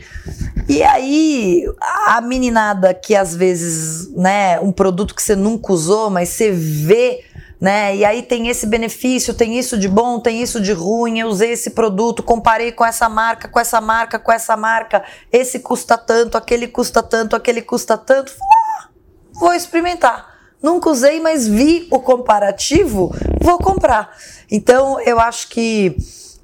E 0.69 0.81
aí, 0.81 1.65
a 2.07 2.21
meninada 2.21 2.93
que 2.93 3.13
às 3.13 3.35
vezes, 3.35 4.09
né, 4.15 4.57
um 4.61 4.71
produto 4.71 5.13
que 5.13 5.21
você 5.21 5.35
nunca 5.35 5.73
usou, 5.73 6.09
mas 6.09 6.29
você 6.29 6.49
vê 6.49 7.25
né? 7.63 7.95
E 7.95 8.03
aí 8.03 8.21
tem 8.21 8.49
esse 8.49 8.67
benefício, 8.67 9.33
tem 9.33 9.57
isso 9.57 9.77
de 9.77 9.87
bom, 9.87 10.19
tem 10.19 10.41
isso 10.41 10.59
de 10.59 10.73
ruim. 10.73 11.19
Eu 11.19 11.29
usei 11.29 11.53
esse 11.53 11.69
produto, 11.69 12.21
comparei 12.21 12.73
com 12.73 12.83
essa 12.83 13.07
marca, 13.07 13.47
com 13.47 13.57
essa 13.57 13.79
marca, 13.79 14.19
com 14.19 14.33
essa 14.33 14.57
marca. 14.57 15.01
Esse 15.31 15.59
custa 15.59 15.97
tanto, 15.97 16.37
aquele 16.37 16.67
custa 16.67 17.01
tanto, 17.01 17.37
aquele 17.37 17.61
custa 17.61 17.97
tanto. 17.97 18.33
Ah, 18.41 18.89
vou 19.39 19.53
experimentar. 19.53 20.27
Nunca 20.61 20.89
usei, 20.89 21.21
mas 21.21 21.47
vi 21.47 21.87
o 21.89 22.01
comparativo, 22.01 23.15
vou 23.39 23.57
comprar. 23.57 24.13
Então 24.51 24.99
eu 24.99 25.17
acho 25.17 25.47
que 25.47 25.95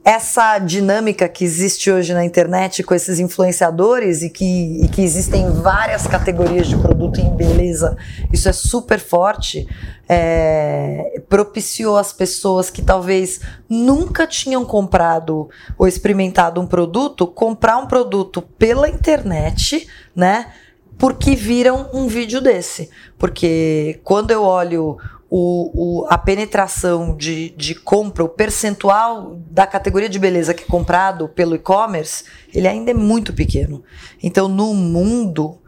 essa 0.04 0.58
dinâmica 0.60 1.28
que 1.28 1.44
existe 1.44 1.92
hoje 1.92 2.14
na 2.14 2.24
internet 2.24 2.82
com 2.84 2.96
esses 2.96 3.20
influenciadores 3.20 4.22
e 4.22 4.30
que, 4.30 4.84
e 4.84 4.88
que 4.88 5.02
existem 5.02 5.52
várias 5.52 6.08
categorias 6.08 6.68
de 6.68 6.78
produto 6.78 7.20
em 7.20 7.36
beleza, 7.36 7.98
isso 8.32 8.48
é 8.48 8.54
super 8.54 9.00
forte, 9.00 9.68
é, 10.08 11.22
propiciou 11.28 11.98
as 11.98 12.14
pessoas 12.14 12.70
que 12.70 12.82
talvez 12.82 13.42
nunca 13.70 14.26
tinham 14.26 14.66
comprado 14.66 15.50
ou 15.78 15.88
experimentado 15.88 16.60
um 16.62 16.66
produto, 16.66 17.28
comprar 17.28 17.78
um 17.78 17.86
produto 17.86 18.42
pela 18.42 18.90
internet, 18.90 19.88
né? 20.16 20.54
Porque 20.98 21.36
viram 21.36 21.90
um 21.94 22.08
vídeo 22.08 22.42
desse. 22.42 22.90
Porque 23.18 24.00
quando 24.04 24.32
eu 24.32 24.44
olho 24.44 24.98
o, 25.30 26.02
o, 26.02 26.08
a 26.10 26.18
penetração 26.18 27.16
de, 27.16 27.52
de 27.52 27.76
compra, 27.76 28.24
o 28.24 28.30
percentual 28.30 29.36
da 29.50 29.68
categoria 29.68 30.10
de 30.10 30.18
beleza 30.18 30.54
que 30.54 30.64
é 30.64 30.68
comprado 30.68 31.30
pelo 31.30 31.56
e-commerce, 31.56 32.24
ele 32.54 32.68
ainda 32.68 32.92
é 32.92 32.94
muito 32.96 33.32
pequeno. 33.34 33.84
Então, 34.24 34.48
no 34.48 34.74
mundo, 34.74 35.60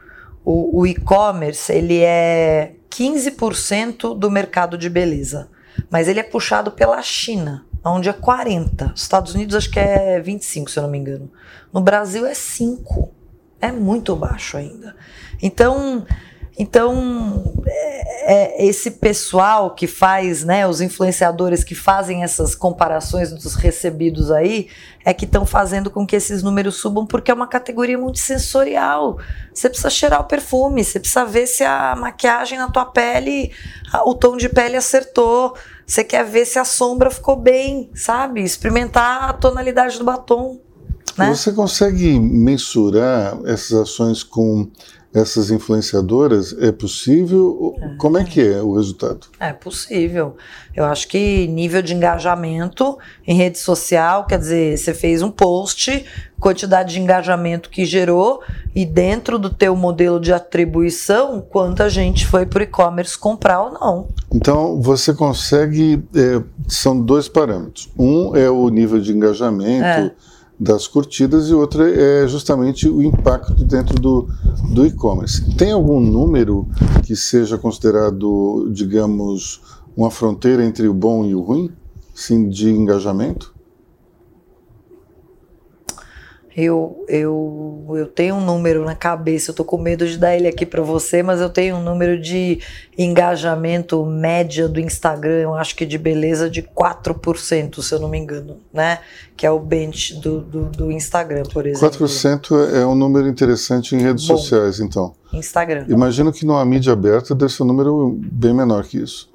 o, 0.44 0.80
o 0.82 0.88
e-commerce 0.88 1.72
ele 1.72 2.00
é 2.00 2.74
15% 2.90 4.18
do 4.18 4.32
mercado 4.32 4.78
de 4.78 4.90
beleza, 4.90 5.50
mas 5.90 6.08
ele 6.08 6.20
é 6.20 6.24
puxado 6.24 6.72
pela 6.72 7.02
China, 7.04 7.66
onde 7.86 8.10
é 8.10 8.14
40. 8.14 8.94
Estados 8.96 9.36
Unidos 9.36 9.56
acho 9.56 9.70
que 9.70 9.80
é 9.80 10.20
25, 10.20 10.72
se 10.72 10.80
eu 10.80 10.84
não 10.84 10.90
me 10.90 10.98
engano. 10.98 11.32
No 11.72 11.82
Brasil 11.82 12.26
é 12.26 12.34
5. 12.34 13.12
É 13.62 13.72
muito 13.72 14.16
baixo 14.16 14.58
ainda. 14.58 14.96
Então, 15.40 16.04
então, 16.58 17.54
é, 17.66 18.64
é 18.64 18.66
esse 18.66 18.92
pessoal 18.92 19.74
que 19.74 19.88
faz, 19.88 20.44
né, 20.44 20.68
os 20.68 20.82
influenciadores 20.82 21.64
que 21.64 21.74
fazem 21.74 22.24
essas 22.24 22.54
comparações 22.54 23.32
dos 23.32 23.56
recebidos 23.56 24.32
aí, 24.32 24.68
é 25.04 25.14
que 25.14 25.26
estão 25.26 25.46
fazendo 25.46 25.90
com 25.90 26.06
que 26.06 26.16
esses 26.16 26.44
números 26.44 26.76
subam, 26.76 27.06
porque 27.06 27.32
é 27.32 27.34
uma 27.34 27.48
categoria 27.48 27.98
muito 27.98 28.20
sensorial. 28.20 29.18
Você 29.54 29.70
precisa 29.70 29.90
cheirar 29.90 30.22
o 30.22 30.26
perfume, 30.26 30.84
você 30.84 31.00
precisa 31.00 31.26
ver 31.26 31.48
se 31.48 31.64
a 31.64 31.96
maquiagem 31.96 32.58
na 32.58 32.70
tua 32.70 32.86
pele, 32.86 33.52
o 34.06 34.14
tom 34.14 34.38
de 34.38 34.50
pele 34.50 34.76
acertou. 34.76 35.56
Você 35.88 36.04
quer 36.04 36.24
ver 36.24 36.46
se 36.46 36.60
a 36.60 36.66
sombra 36.66 37.10
ficou 37.10 37.36
bem, 37.36 37.90
sabe? 37.96 38.44
Experimentar 38.44 39.30
a 39.30 39.34
tonalidade 39.34 39.98
do 39.98 40.04
batom. 40.04 40.60
Né? 41.18 41.34
Você 41.34 41.52
consegue 41.52 42.20
mensurar 42.20 43.38
essas 43.46 43.74
ações 43.74 44.24
com 44.24 44.70
essas 45.14 45.52
influenciadoras? 45.52 46.56
É 46.60 46.72
possível? 46.72 47.76
Como 47.98 48.18
é 48.18 48.24
que 48.24 48.42
é 48.42 48.62
o 48.62 48.76
resultado? 48.76 49.28
É 49.40 49.52
possível. 49.52 50.36
Eu 50.74 50.86
acho 50.86 51.08
que 51.08 51.48
nível 51.48 51.82
de 51.82 51.94
engajamento 51.94 52.98
em 53.28 53.36
rede 53.36 53.60
social, 53.60 54.26
quer 54.26 54.40
dizer, 54.40 54.78
você 54.78 54.94
fez 54.94 55.22
um 55.22 55.30
post, 55.30 56.06
quantidade 56.40 56.94
de 56.94 57.00
engajamento 57.00 57.70
que 57.70 57.86
gerou 57.86 58.42
e 58.74 58.86
dentro 58.86 59.38
do 59.38 59.50
teu 59.50 59.76
modelo 59.76 60.20
de 60.20 60.32
atribuição, 60.32 61.42
quanta 61.42 61.90
gente 61.90 62.26
foi 62.26 62.46
para 62.46 62.60
o 62.60 62.64
e-commerce 62.64 63.18
comprar 63.18 63.62
ou 63.62 63.74
não. 63.74 64.08
Então, 64.34 64.82
você 64.82 65.14
consegue, 65.14 66.02
é, 66.16 66.42
são 66.68 67.00
dois 67.00 67.28
parâmetros. 67.28 67.90
Um 68.00 68.36
é 68.36 68.50
o 68.50 68.70
nível 68.70 69.00
de 69.00 69.12
engajamento, 69.12 69.84
é 69.84 70.12
das 70.62 70.86
curtidas 70.86 71.50
e 71.50 71.56
outra 71.56 71.90
é 71.90 72.28
justamente 72.28 72.88
o 72.88 73.02
impacto 73.02 73.66
dentro 73.66 74.00
do, 74.00 74.28
do 74.76 74.86
e-commerce. 74.86 75.56
Tem 75.56 75.72
algum 75.72 76.00
número 76.00 76.68
que 77.02 77.16
seja 77.16 77.58
considerado, 77.58 78.70
digamos, 78.72 79.60
uma 79.98 80.12
fronteira 80.12 80.64
entre 80.64 80.88
o 80.88 80.94
bom 80.94 81.26
e 81.26 81.34
o 81.34 81.42
ruim, 81.42 81.72
sim, 82.14 82.48
de 82.48 82.70
engajamento? 82.70 83.52
Eu, 86.56 87.06
eu, 87.08 87.86
eu 87.96 88.08
tenho 88.08 88.36
um 88.36 88.44
número 88.44 88.84
na 88.84 88.94
cabeça, 88.94 89.52
eu 89.52 89.56
tô 89.56 89.64
com 89.64 89.78
medo 89.78 90.06
de 90.06 90.18
dar 90.18 90.36
ele 90.36 90.48
aqui 90.48 90.66
para 90.66 90.82
você, 90.82 91.24
mas 91.24 91.40
eu 91.40 91.50
tenho 91.50 91.78
um 91.78 91.84
número 91.84 92.20
de 92.20 92.60
engajamento 92.98 94.06
média 94.06 94.68
do 94.68 94.80
Instagram, 94.80 95.42
eu 95.42 95.54
acho 95.56 95.76
que 95.76 95.86
de 95.86 95.98
beleza 95.98 96.50
de 96.50 96.62
4%, 96.62 97.82
se 97.82 97.94
eu 97.94 98.00
não 98.00 98.10
me 98.10 98.18
engano, 98.18 98.58
né? 98.74 99.00
Que 99.38 99.46
é 99.46 99.52
o 99.52 99.60
bench 99.60 100.20
do, 100.20 100.42
do, 100.42 100.66
do 100.66 100.92
Instagram, 100.92 101.44
por 101.54 101.66
exemplo. 101.66 102.08
4% 102.08 102.74
é 102.74 102.86
um 102.86 102.96
número 102.96 103.28
interessante 103.28 103.96
em 103.96 104.02
redes 104.02 104.28
Bom, 104.28 104.38
sociais, 104.38 104.80
então. 104.80 105.14
Instagram. 105.34 105.86
Imagino 105.88 106.34
que 106.34 106.46
numa 106.46 106.66
mídia 106.66 106.92
aberta 106.92 107.34
deve 107.34 107.52
ser 107.54 107.64
um 107.64 107.68
número 107.68 108.20
bem 108.22 108.54
menor 108.54 108.84
que 108.84 108.98
isso. 108.98 109.30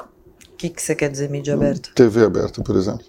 O 0.52 0.56
que, 0.56 0.68
que 0.68 0.82
você 0.82 0.94
quer 0.94 1.10
dizer 1.10 1.30
mídia 1.30 1.54
aberta? 1.54 1.90
TV 1.94 2.24
aberta, 2.24 2.62
por 2.62 2.76
exemplo. 2.76 3.06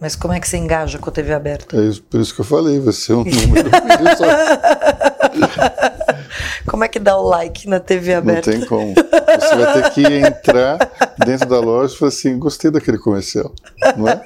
Mas 0.00 0.16
como 0.16 0.32
é 0.32 0.40
que 0.40 0.48
você 0.48 0.56
engaja 0.56 0.98
com 0.98 1.10
a 1.10 1.12
TV 1.12 1.34
aberta? 1.34 1.76
É 1.76 1.82
isso, 1.82 2.02
por 2.02 2.18
isso 2.20 2.34
que 2.34 2.40
eu 2.40 2.44
falei, 2.44 2.80
vai 2.80 2.94
ser 2.94 3.12
um 3.12 3.24
número. 3.24 3.70
como 6.66 6.84
é 6.84 6.88
que 6.88 6.98
dá 6.98 7.18
o 7.18 7.28
like 7.28 7.68
na 7.68 7.78
TV 7.78 8.14
aberta? 8.14 8.50
Não 8.50 8.60
tem 8.60 8.66
como. 8.66 8.94
Você 8.94 9.56
vai 9.56 9.82
ter 9.82 9.90
que 9.90 10.02
entrar 10.02 10.78
dentro 11.24 11.46
da 11.46 11.60
loja 11.60 11.94
e 11.94 11.98
falar 11.98 12.08
assim: 12.08 12.38
gostei 12.38 12.70
daquele 12.70 12.96
comercial, 12.96 13.54
não 13.96 14.08
é? 14.08 14.22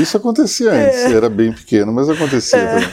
Isso 0.00 0.16
acontecia 0.16 0.72
antes, 0.72 0.98
é. 0.98 1.12
era 1.12 1.30
bem 1.30 1.52
pequeno, 1.52 1.92
mas 1.92 2.10
acontecia 2.10 2.58
é. 2.58 2.74
também. 2.74 2.88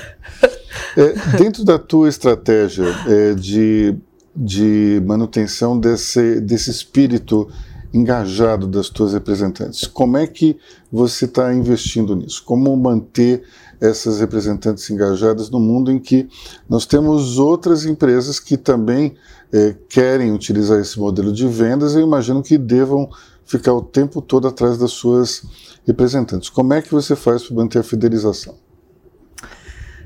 É, 0.95 1.37
dentro 1.37 1.65
da 1.65 1.79
tua 1.79 2.07
estratégia 2.07 2.85
é, 3.07 3.33
de, 3.33 3.97
de 4.33 5.01
manutenção 5.05 5.77
desse, 5.77 6.39
desse 6.39 6.69
espírito 6.69 7.49
engajado 7.93 8.67
das 8.67 8.89
tuas 8.89 9.13
representantes. 9.13 9.85
Como 9.85 10.17
é 10.17 10.25
que 10.25 10.57
você 10.91 11.25
está 11.25 11.53
investindo 11.53 12.15
nisso? 12.15 12.43
Como 12.43 12.75
manter 12.75 13.43
essas 13.79 14.19
representantes 14.19 14.89
engajadas 14.89 15.49
no 15.49 15.59
mundo 15.59 15.91
em 15.91 15.99
que 15.99 16.27
nós 16.67 16.85
temos 16.85 17.37
outras 17.37 17.85
empresas 17.85 18.39
que 18.39 18.57
também 18.57 19.15
é, 19.51 19.75
querem 19.87 20.31
utilizar 20.31 20.79
esse 20.79 20.99
modelo 20.99 21.31
de 21.31 21.47
vendas? 21.47 21.93
Eu 21.93 22.01
imagino 22.01 22.41
que 22.41 22.57
devam 22.57 23.09
ficar 23.45 23.73
o 23.73 23.81
tempo 23.81 24.21
todo 24.21 24.47
atrás 24.47 24.77
das 24.77 24.91
suas 24.91 25.43
representantes. 25.85 26.49
Como 26.49 26.73
é 26.73 26.81
que 26.81 26.91
você 26.91 27.15
faz 27.15 27.43
para 27.43 27.55
manter 27.55 27.79
a 27.79 27.83
fidelização? 27.83 28.55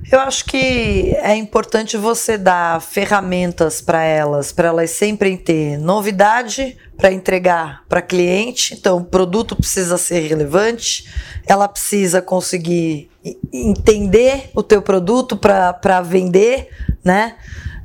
Eu 0.10 0.22
acho 0.22 0.46
que 0.46 1.13
é 1.22 1.36
importante 1.36 1.98
você 1.98 2.38
dar 2.38 2.82
ferramentas 2.82 3.82
para 3.82 4.04
elas, 4.04 4.54
para 4.54 4.70
elas 4.70 4.91
sempre 4.91 5.36
ter 5.36 5.78
novidade 5.78 6.78
para 6.98 7.12
entregar 7.12 7.84
para 7.89 8.02
cliente. 8.02 8.74
Então, 8.74 8.98
o 8.98 9.06
produto 9.06 9.56
precisa 9.56 9.98
ser 9.98 10.28
relevante, 10.28 11.08
ela 11.46 11.67
precisa 11.67 12.22
conseguir 12.22 13.10
entender 13.54 14.50
o 14.56 14.63
teu 14.63 14.82
produto 14.82 15.36
para 15.36 16.02
vender, 16.02 16.70
né? 17.04 17.36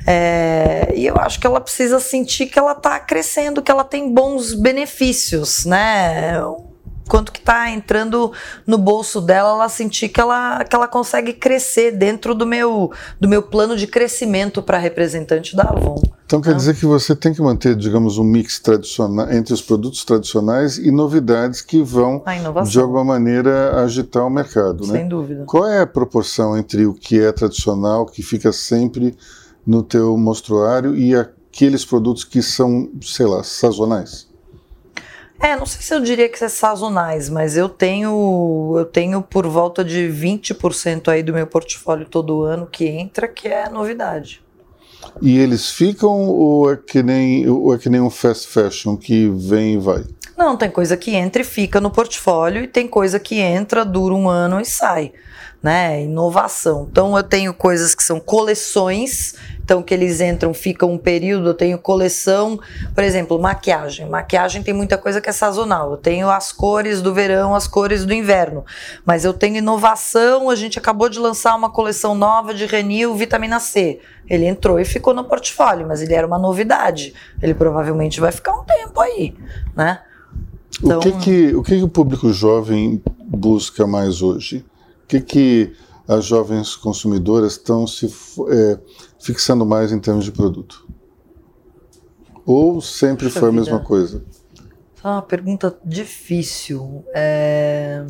É, 0.06 0.92
e 0.96 1.06
eu 1.06 1.16
acho 1.16 1.38
que 1.38 1.46
ela 1.46 1.60
precisa 1.60 2.00
sentir 2.00 2.46
que 2.46 2.58
ela 2.58 2.72
está 2.72 2.98
crescendo, 2.98 3.62
que 3.62 3.70
ela 3.70 3.84
tem 3.84 4.12
bons 4.12 4.54
benefícios, 4.54 5.64
né? 5.64 6.40
Quanto 7.12 7.30
que 7.30 7.40
está 7.40 7.70
entrando 7.70 8.32
no 8.66 8.78
bolso 8.78 9.20
dela, 9.20 9.50
ela 9.50 9.68
sentir 9.68 10.08
que 10.08 10.18
ela, 10.18 10.64
que 10.64 10.74
ela 10.74 10.88
consegue 10.88 11.34
crescer 11.34 11.90
dentro 11.90 12.34
do 12.34 12.46
meu, 12.46 12.90
do 13.20 13.28
meu 13.28 13.42
plano 13.42 13.76
de 13.76 13.86
crescimento 13.86 14.62
para 14.62 14.78
representante 14.78 15.54
da 15.54 15.64
Avon. 15.64 16.00
Então 16.24 16.40
quer 16.40 16.54
dizer 16.54 16.74
que 16.74 16.86
você 16.86 17.14
tem 17.14 17.34
que 17.34 17.42
manter, 17.42 17.76
digamos, 17.76 18.16
um 18.16 18.24
mix 18.24 18.58
tradicional 18.58 19.30
entre 19.30 19.52
os 19.52 19.60
produtos 19.60 20.06
tradicionais 20.06 20.78
e 20.78 20.90
novidades 20.90 21.60
que 21.60 21.82
vão, 21.82 22.24
de 22.66 22.80
alguma 22.80 23.04
maneira, 23.04 23.82
agitar 23.84 24.26
o 24.26 24.30
mercado, 24.30 24.82
Sem 24.86 24.94
né? 24.94 25.00
Sem 25.00 25.08
dúvida. 25.10 25.44
Qual 25.44 25.68
é 25.68 25.82
a 25.82 25.86
proporção 25.86 26.56
entre 26.56 26.86
o 26.86 26.94
que 26.94 27.20
é 27.20 27.30
tradicional, 27.30 28.06
que 28.06 28.22
fica 28.22 28.50
sempre 28.52 29.14
no 29.66 29.82
teu 29.82 30.16
mostruário, 30.16 30.96
e 30.96 31.14
aqueles 31.14 31.84
produtos 31.84 32.24
que 32.24 32.40
são, 32.40 32.88
sei 33.02 33.26
lá, 33.26 33.44
sazonais? 33.44 34.31
É, 35.42 35.56
não 35.56 35.66
sei 35.66 35.82
se 35.82 35.92
eu 35.92 36.00
diria 36.00 36.28
que 36.28 36.42
é 36.42 36.48
sazonais, 36.48 37.28
mas 37.28 37.56
eu 37.56 37.68
tenho 37.68 38.76
eu 38.78 38.84
tenho 38.84 39.20
por 39.20 39.44
volta 39.48 39.84
de 39.84 40.08
20% 40.08 41.08
aí 41.08 41.20
do 41.20 41.32
meu 41.32 41.48
portfólio 41.48 42.06
todo 42.06 42.44
ano 42.44 42.64
que 42.64 42.86
entra, 42.86 43.26
que 43.26 43.48
é 43.48 43.68
novidade. 43.68 44.40
E 45.20 45.36
eles 45.36 45.68
ficam 45.70 46.28
ou 46.28 46.72
é 46.72 46.76
que 46.76 47.02
nem, 47.02 47.48
ou 47.48 47.74
é 47.74 47.78
que 47.78 47.88
nem 47.88 48.00
um 48.00 48.08
fast 48.08 48.46
fashion 48.46 48.96
que 48.96 49.28
vem 49.30 49.74
e 49.74 49.78
vai? 49.78 50.04
Não, 50.38 50.56
tem 50.56 50.70
coisa 50.70 50.96
que 50.96 51.10
entra 51.16 51.42
e 51.42 51.44
fica 51.44 51.80
no 51.80 51.90
portfólio 51.90 52.62
e 52.62 52.68
tem 52.68 52.86
coisa 52.86 53.18
que 53.18 53.40
entra, 53.40 53.84
dura 53.84 54.14
um 54.14 54.28
ano 54.28 54.60
e 54.60 54.64
sai 54.64 55.12
né? 55.62 56.02
Inovação. 56.02 56.88
Então 56.90 57.16
eu 57.16 57.22
tenho 57.22 57.54
coisas 57.54 57.94
que 57.94 58.02
são 58.02 58.18
coleções, 58.18 59.34
então 59.62 59.80
que 59.82 59.94
eles 59.94 60.20
entram, 60.20 60.52
ficam 60.52 60.92
um 60.92 60.98
período, 60.98 61.50
eu 61.50 61.54
tenho 61.54 61.78
coleção, 61.78 62.58
por 62.94 63.04
exemplo, 63.04 63.38
maquiagem. 63.40 64.08
Maquiagem 64.08 64.62
tem 64.62 64.74
muita 64.74 64.98
coisa 64.98 65.20
que 65.20 65.30
é 65.30 65.32
sazonal. 65.32 65.92
Eu 65.92 65.96
tenho 65.96 66.28
as 66.28 66.50
cores 66.50 67.00
do 67.00 67.14
verão, 67.14 67.54
as 67.54 67.68
cores 67.68 68.04
do 68.04 68.12
inverno. 68.12 68.64
Mas 69.06 69.24
eu 69.24 69.32
tenho 69.32 69.56
inovação, 69.56 70.50
a 70.50 70.56
gente 70.56 70.78
acabou 70.78 71.08
de 71.08 71.20
lançar 71.20 71.54
uma 71.54 71.70
coleção 71.70 72.14
nova 72.14 72.52
de 72.52 72.66
Renil 72.66 73.14
Vitamina 73.14 73.60
C. 73.60 74.00
Ele 74.28 74.46
entrou 74.46 74.80
e 74.80 74.84
ficou 74.84 75.14
no 75.14 75.24
portfólio, 75.24 75.86
mas 75.86 76.02
ele 76.02 76.14
era 76.14 76.26
uma 76.26 76.38
novidade. 76.38 77.14
Ele 77.40 77.54
provavelmente 77.54 78.20
vai 78.20 78.32
ficar 78.32 78.54
um 78.54 78.64
tempo 78.64 79.00
aí, 79.00 79.34
né? 79.76 80.00
Então, 80.82 80.98
o 80.98 81.02
que 81.02 81.12
que, 81.12 81.54
o 81.54 81.62
que 81.62 81.76
que 81.76 81.84
o 81.84 81.88
público 81.88 82.32
jovem 82.32 83.00
busca 83.24 83.86
mais 83.86 84.22
hoje? 84.22 84.64
Que, 85.06 85.20
que 85.20 85.72
as 86.06 86.24
jovens 86.24 86.76
consumidoras 86.76 87.52
estão 87.52 87.86
se 87.86 88.06
é, 88.48 88.78
fixando 89.20 89.64
mais 89.64 89.92
em 89.92 89.98
termos 89.98 90.24
de 90.24 90.32
produto? 90.32 90.86
Ou 92.44 92.80
sempre 92.80 93.26
Puxa 93.26 93.40
foi 93.40 93.48
a 93.48 93.52
mesma 93.52 93.80
coisa? 93.80 94.24
É 95.02 95.08
uma 95.08 95.22
pergunta 95.22 95.76
difícil. 95.84 97.04
É... 97.14 98.04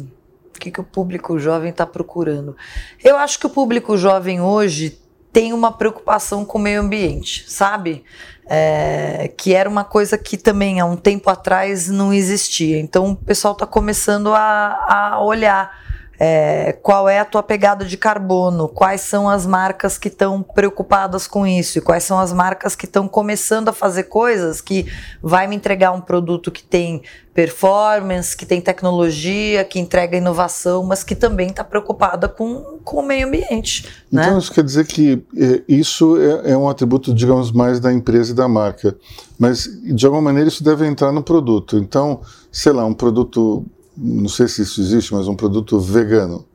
O 0.54 0.58
que, 0.62 0.70
que 0.70 0.80
o 0.80 0.84
público 0.84 1.38
jovem 1.38 1.70
está 1.70 1.86
procurando? 1.86 2.56
Eu 3.02 3.16
acho 3.16 3.38
que 3.38 3.46
o 3.46 3.50
público 3.50 3.96
jovem 3.96 4.40
hoje 4.40 5.00
tem 5.32 5.52
uma 5.52 5.72
preocupação 5.72 6.44
com 6.44 6.58
o 6.58 6.60
meio 6.60 6.82
ambiente, 6.82 7.50
sabe? 7.50 8.04
É, 8.46 9.32
que 9.36 9.54
era 9.54 9.68
uma 9.68 9.82
coisa 9.82 10.18
que 10.18 10.36
também 10.36 10.78
há 10.78 10.84
um 10.84 10.96
tempo 10.96 11.30
atrás 11.30 11.88
não 11.88 12.12
existia. 12.12 12.78
Então 12.78 13.12
o 13.12 13.16
pessoal 13.16 13.54
está 13.54 13.66
começando 13.66 14.32
a, 14.34 15.14
a 15.14 15.24
olhar 15.24 15.81
é, 16.24 16.78
qual 16.80 17.08
é 17.08 17.18
a 17.18 17.24
tua 17.24 17.42
pegada 17.42 17.84
de 17.84 17.96
carbono, 17.96 18.68
quais 18.68 19.00
são 19.00 19.28
as 19.28 19.44
marcas 19.44 19.98
que 19.98 20.06
estão 20.06 20.40
preocupadas 20.40 21.26
com 21.26 21.44
isso 21.44 21.78
e 21.78 21.80
quais 21.80 22.04
são 22.04 22.16
as 22.16 22.32
marcas 22.32 22.76
que 22.76 22.84
estão 22.84 23.08
começando 23.08 23.70
a 23.70 23.72
fazer 23.72 24.04
coisas 24.04 24.60
que 24.60 24.86
vai 25.20 25.48
me 25.48 25.56
entregar 25.56 25.90
um 25.90 26.00
produto 26.00 26.52
que 26.52 26.62
tem 26.62 27.02
performance, 27.34 28.36
que 28.36 28.46
tem 28.46 28.60
tecnologia, 28.60 29.64
que 29.64 29.80
entrega 29.80 30.16
inovação, 30.16 30.84
mas 30.84 31.02
que 31.02 31.16
também 31.16 31.48
está 31.48 31.64
preocupada 31.64 32.28
com, 32.28 32.78
com 32.84 32.98
o 32.98 33.02
meio 33.02 33.26
ambiente. 33.26 33.88
Né? 34.08 34.22
Então 34.22 34.38
isso 34.38 34.52
quer 34.52 34.62
dizer 34.62 34.86
que 34.86 35.24
é, 35.36 35.62
isso 35.66 36.16
é, 36.20 36.52
é, 36.52 36.56
um 36.56 36.68
atributo, 36.68 37.12
digamos, 37.12 37.50
mais 37.50 37.80
da 37.80 37.92
empresa 37.92 38.30
e 38.30 38.36
da 38.36 38.46
marca, 38.46 38.96
mas 39.36 39.68
de 39.82 40.06
alguma 40.06 40.22
maneira 40.22 40.48
isso 40.48 40.62
deve 40.62 40.86
entrar 40.86 41.10
no 41.10 41.24
produto. 41.24 41.78
Então, 41.78 42.20
sei 42.52 42.70
lá, 42.70 42.86
um 42.86 42.94
produto 42.94 43.66
não 43.96 44.28
sei 44.28 44.48
se 44.48 44.62
isso 44.62 44.80
existe, 44.80 45.12
mas 45.14 45.28
um 45.28 45.34
produto 45.34 45.78
vegano, 45.78 46.46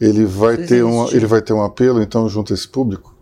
ele 0.00 0.24
vai 0.24 0.56
ter 0.56 0.84
um, 0.84 1.08
ele 1.08 1.26
vai 1.26 1.40
ter 1.40 1.52
um 1.52 1.62
apelo 1.62 2.02
então 2.02 2.28
junto 2.28 2.52
a 2.52 2.54
esse 2.54 2.68
público? 2.68 3.14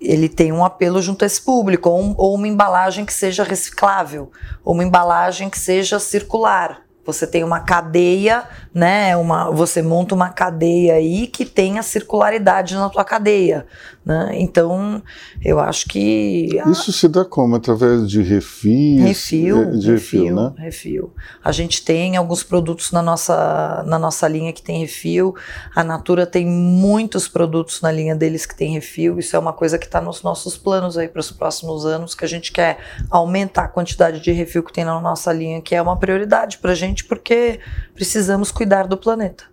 Ele 0.00 0.28
tem 0.28 0.52
um 0.52 0.64
apelo 0.64 1.00
junto 1.00 1.24
a 1.24 1.26
esse 1.26 1.40
público, 1.40 1.88
ou, 1.88 2.14
ou 2.16 2.34
uma 2.34 2.46
embalagem 2.46 3.04
que 3.04 3.12
seja 3.12 3.42
reciclável, 3.42 4.30
ou 4.64 4.74
uma 4.74 4.84
embalagem 4.84 5.48
que 5.48 5.58
seja 5.58 5.98
circular. 5.98 6.85
Você 7.06 7.26
tem 7.26 7.44
uma 7.44 7.60
cadeia, 7.60 8.44
né? 8.74 9.16
Uma, 9.16 9.50
você 9.50 9.80
monta 9.80 10.14
uma 10.14 10.30
cadeia 10.30 10.94
aí 10.94 11.26
que 11.28 11.44
tenha 11.44 11.82
circularidade 11.82 12.74
na 12.74 12.88
tua 12.88 13.04
cadeia. 13.04 13.66
Né? 14.06 14.30
Então, 14.34 15.02
eu 15.44 15.58
acho 15.58 15.86
que. 15.86 16.60
Isso 16.70 16.92
se 16.92 17.08
dá 17.08 17.24
como? 17.24 17.56
Através 17.56 18.08
de 18.08 18.22
refis? 18.22 19.02
Refil. 19.02 19.62
Eh, 19.62 19.70
de 19.70 19.90
refil, 19.90 20.22
refil, 20.22 20.34
né? 20.36 20.52
refil. 20.58 21.14
A 21.42 21.50
gente 21.50 21.84
tem 21.84 22.16
alguns 22.16 22.44
produtos 22.44 22.92
na 22.92 23.02
nossa, 23.02 23.82
na 23.84 23.98
nossa 23.98 24.28
linha 24.28 24.52
que 24.52 24.62
tem 24.62 24.80
refil. 24.80 25.34
A 25.74 25.82
Natura 25.82 26.24
tem 26.24 26.46
muitos 26.46 27.26
produtos 27.26 27.80
na 27.80 27.90
linha 27.90 28.14
deles 28.14 28.46
que 28.46 28.54
tem 28.54 28.74
refil. 28.74 29.18
Isso 29.18 29.34
é 29.34 29.38
uma 29.40 29.52
coisa 29.52 29.76
que 29.76 29.86
está 29.86 30.00
nos 30.00 30.22
nossos 30.22 30.56
planos 30.56 30.96
aí 30.96 31.08
para 31.08 31.18
os 31.18 31.32
próximos 31.32 31.84
anos, 31.84 32.14
que 32.14 32.24
a 32.24 32.28
gente 32.28 32.52
quer 32.52 32.78
aumentar 33.10 33.64
a 33.64 33.68
quantidade 33.68 34.20
de 34.20 34.30
refil 34.30 34.62
que 34.62 34.72
tem 34.72 34.84
na 34.84 35.00
nossa 35.00 35.32
linha, 35.32 35.60
que 35.60 35.74
é 35.74 35.82
uma 35.82 35.96
prioridade 35.96 36.58
para 36.58 36.70
a 36.70 36.76
gente, 36.96 37.04
porque 37.04 37.60
precisamos 37.94 38.50
cuidar 38.50 38.86
do 38.86 38.96
planeta. 38.96 39.44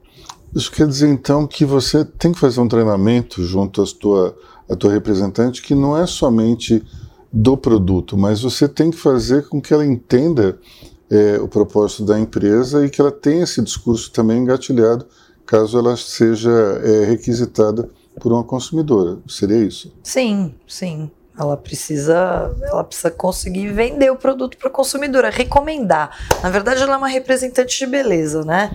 Isso 0.56 0.72
quer 0.72 0.88
dizer 0.88 1.10
então 1.10 1.46
que 1.46 1.66
você 1.66 2.06
tem 2.06 2.32
que 2.32 2.40
fazer 2.40 2.62
um 2.62 2.68
treinamento 2.68 3.44
junto 3.44 3.82
à 3.82 3.86
tua, 4.00 4.38
à 4.70 4.76
tua 4.76 4.92
representante 4.92 5.62
que 5.62 5.76
não 5.76 5.98
é 5.98 6.06
somente 6.08 6.84
do 7.32 7.58
produto, 7.58 8.16
mas 8.16 8.42
você 8.42 8.68
tem 8.68 8.92
que 8.92 8.98
fazer 8.98 9.48
com 9.50 9.60
que 9.60 9.74
ela 9.74 9.86
entenda 9.86 10.60
é, 11.10 11.38
o 11.40 11.48
propósito 11.48 12.06
da 12.06 12.20
empresa 12.20 12.86
e 12.86 12.90
que 12.90 13.02
ela 13.02 13.12
tenha 13.12 13.44
esse 13.44 13.62
discurso 13.62 14.12
também 14.12 14.38
engatilhado 14.38 15.06
caso 15.46 15.78
ela 15.78 15.98
seja 15.98 16.52
é, 16.52 17.06
requisitada 17.06 17.90
por 18.22 18.32
uma 18.32 18.44
consumidora. 18.44 19.18
Seria 19.28 19.58
isso? 19.58 19.92
Sim, 20.04 20.54
sim. 20.68 21.12
Ela 21.38 21.58
precisa, 21.58 22.56
ela 22.62 22.84
precisa 22.84 23.10
conseguir 23.10 23.68
vender 23.72 24.12
o 24.12 24.16
produto 24.16 24.56
para 24.58 24.68
a 24.68 24.72
consumidora, 24.72 25.30
recomendar. 25.30 26.16
Na 26.44 26.50
verdade, 26.50 26.84
ela 26.84 26.94
é 26.94 26.98
uma 26.98 27.08
representante 27.08 27.80
de 27.80 27.88
beleza, 27.88 28.44
né? 28.44 28.72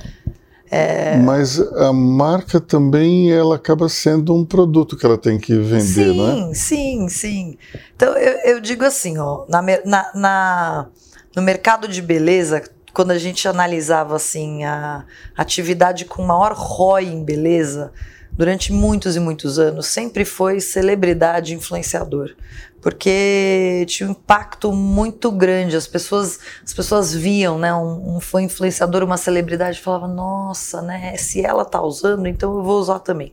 É... 0.71 1.17
Mas 1.17 1.59
a 1.59 1.93
marca 1.93 2.61
também 2.61 3.33
ela 3.33 3.57
acaba 3.57 3.89
sendo 3.89 4.35
um 4.35 4.45
produto 4.45 4.97
que 4.97 5.07
ela 5.07 5.17
tem 5.17 5.39
que 5.39 5.55
vender, 5.55 5.83
sim, 5.83 6.17
não 6.17 6.51
é? 6.51 6.55
Sim, 6.55 7.09
sim, 7.09 7.59
Então 7.97 8.13
eu, 8.17 8.55
eu 8.55 8.61
digo 8.61 8.85
assim, 8.85 9.19
ó, 9.19 9.47
na, 9.49 9.63
na, 9.63 10.11
na, 10.15 10.87
no 11.35 11.41
mercado 11.41 11.89
de 11.89 12.03
beleza, 12.03 12.63
quando 12.93 13.13
a 13.13 13.19
gente 13.19 13.49
analisava 13.49 14.17
assim 14.17 14.65
a 14.65 15.05
atividade 15.37 16.05
com 16.05 16.23
maior 16.23 16.53
ROI 16.53 17.07
em 17.07 17.25
beleza, 17.25 17.91
durante 18.39 18.73
muitos 18.73 19.17
e 19.17 19.21
muitos 19.21 19.59
anos, 19.59 19.87
sempre 19.87 20.25
foi 20.25 20.61
celebridade 20.61 21.53
influenciador 21.53 22.35
porque 22.81 23.85
tinha 23.89 24.09
um 24.09 24.13
impacto 24.13 24.73
muito 24.73 25.31
grande. 25.31 25.77
As 25.77 25.87
pessoas, 25.87 26.39
as 26.65 26.73
pessoas 26.73 27.13
viam, 27.13 27.59
né? 27.59 27.75
Um, 27.75 28.17
um 28.17 28.21
foi 28.21 28.43
influenciador, 28.43 29.03
uma 29.03 29.17
celebridade, 29.17 29.81
falava, 29.81 30.07
nossa, 30.07 30.81
né? 30.81 31.17
Se 31.17 31.45
ela 31.45 31.65
tá 31.65 31.83
usando, 31.83 32.27
então 32.27 32.57
eu 32.57 32.63
vou 32.63 32.79
usar 32.79 33.01
também. 33.01 33.33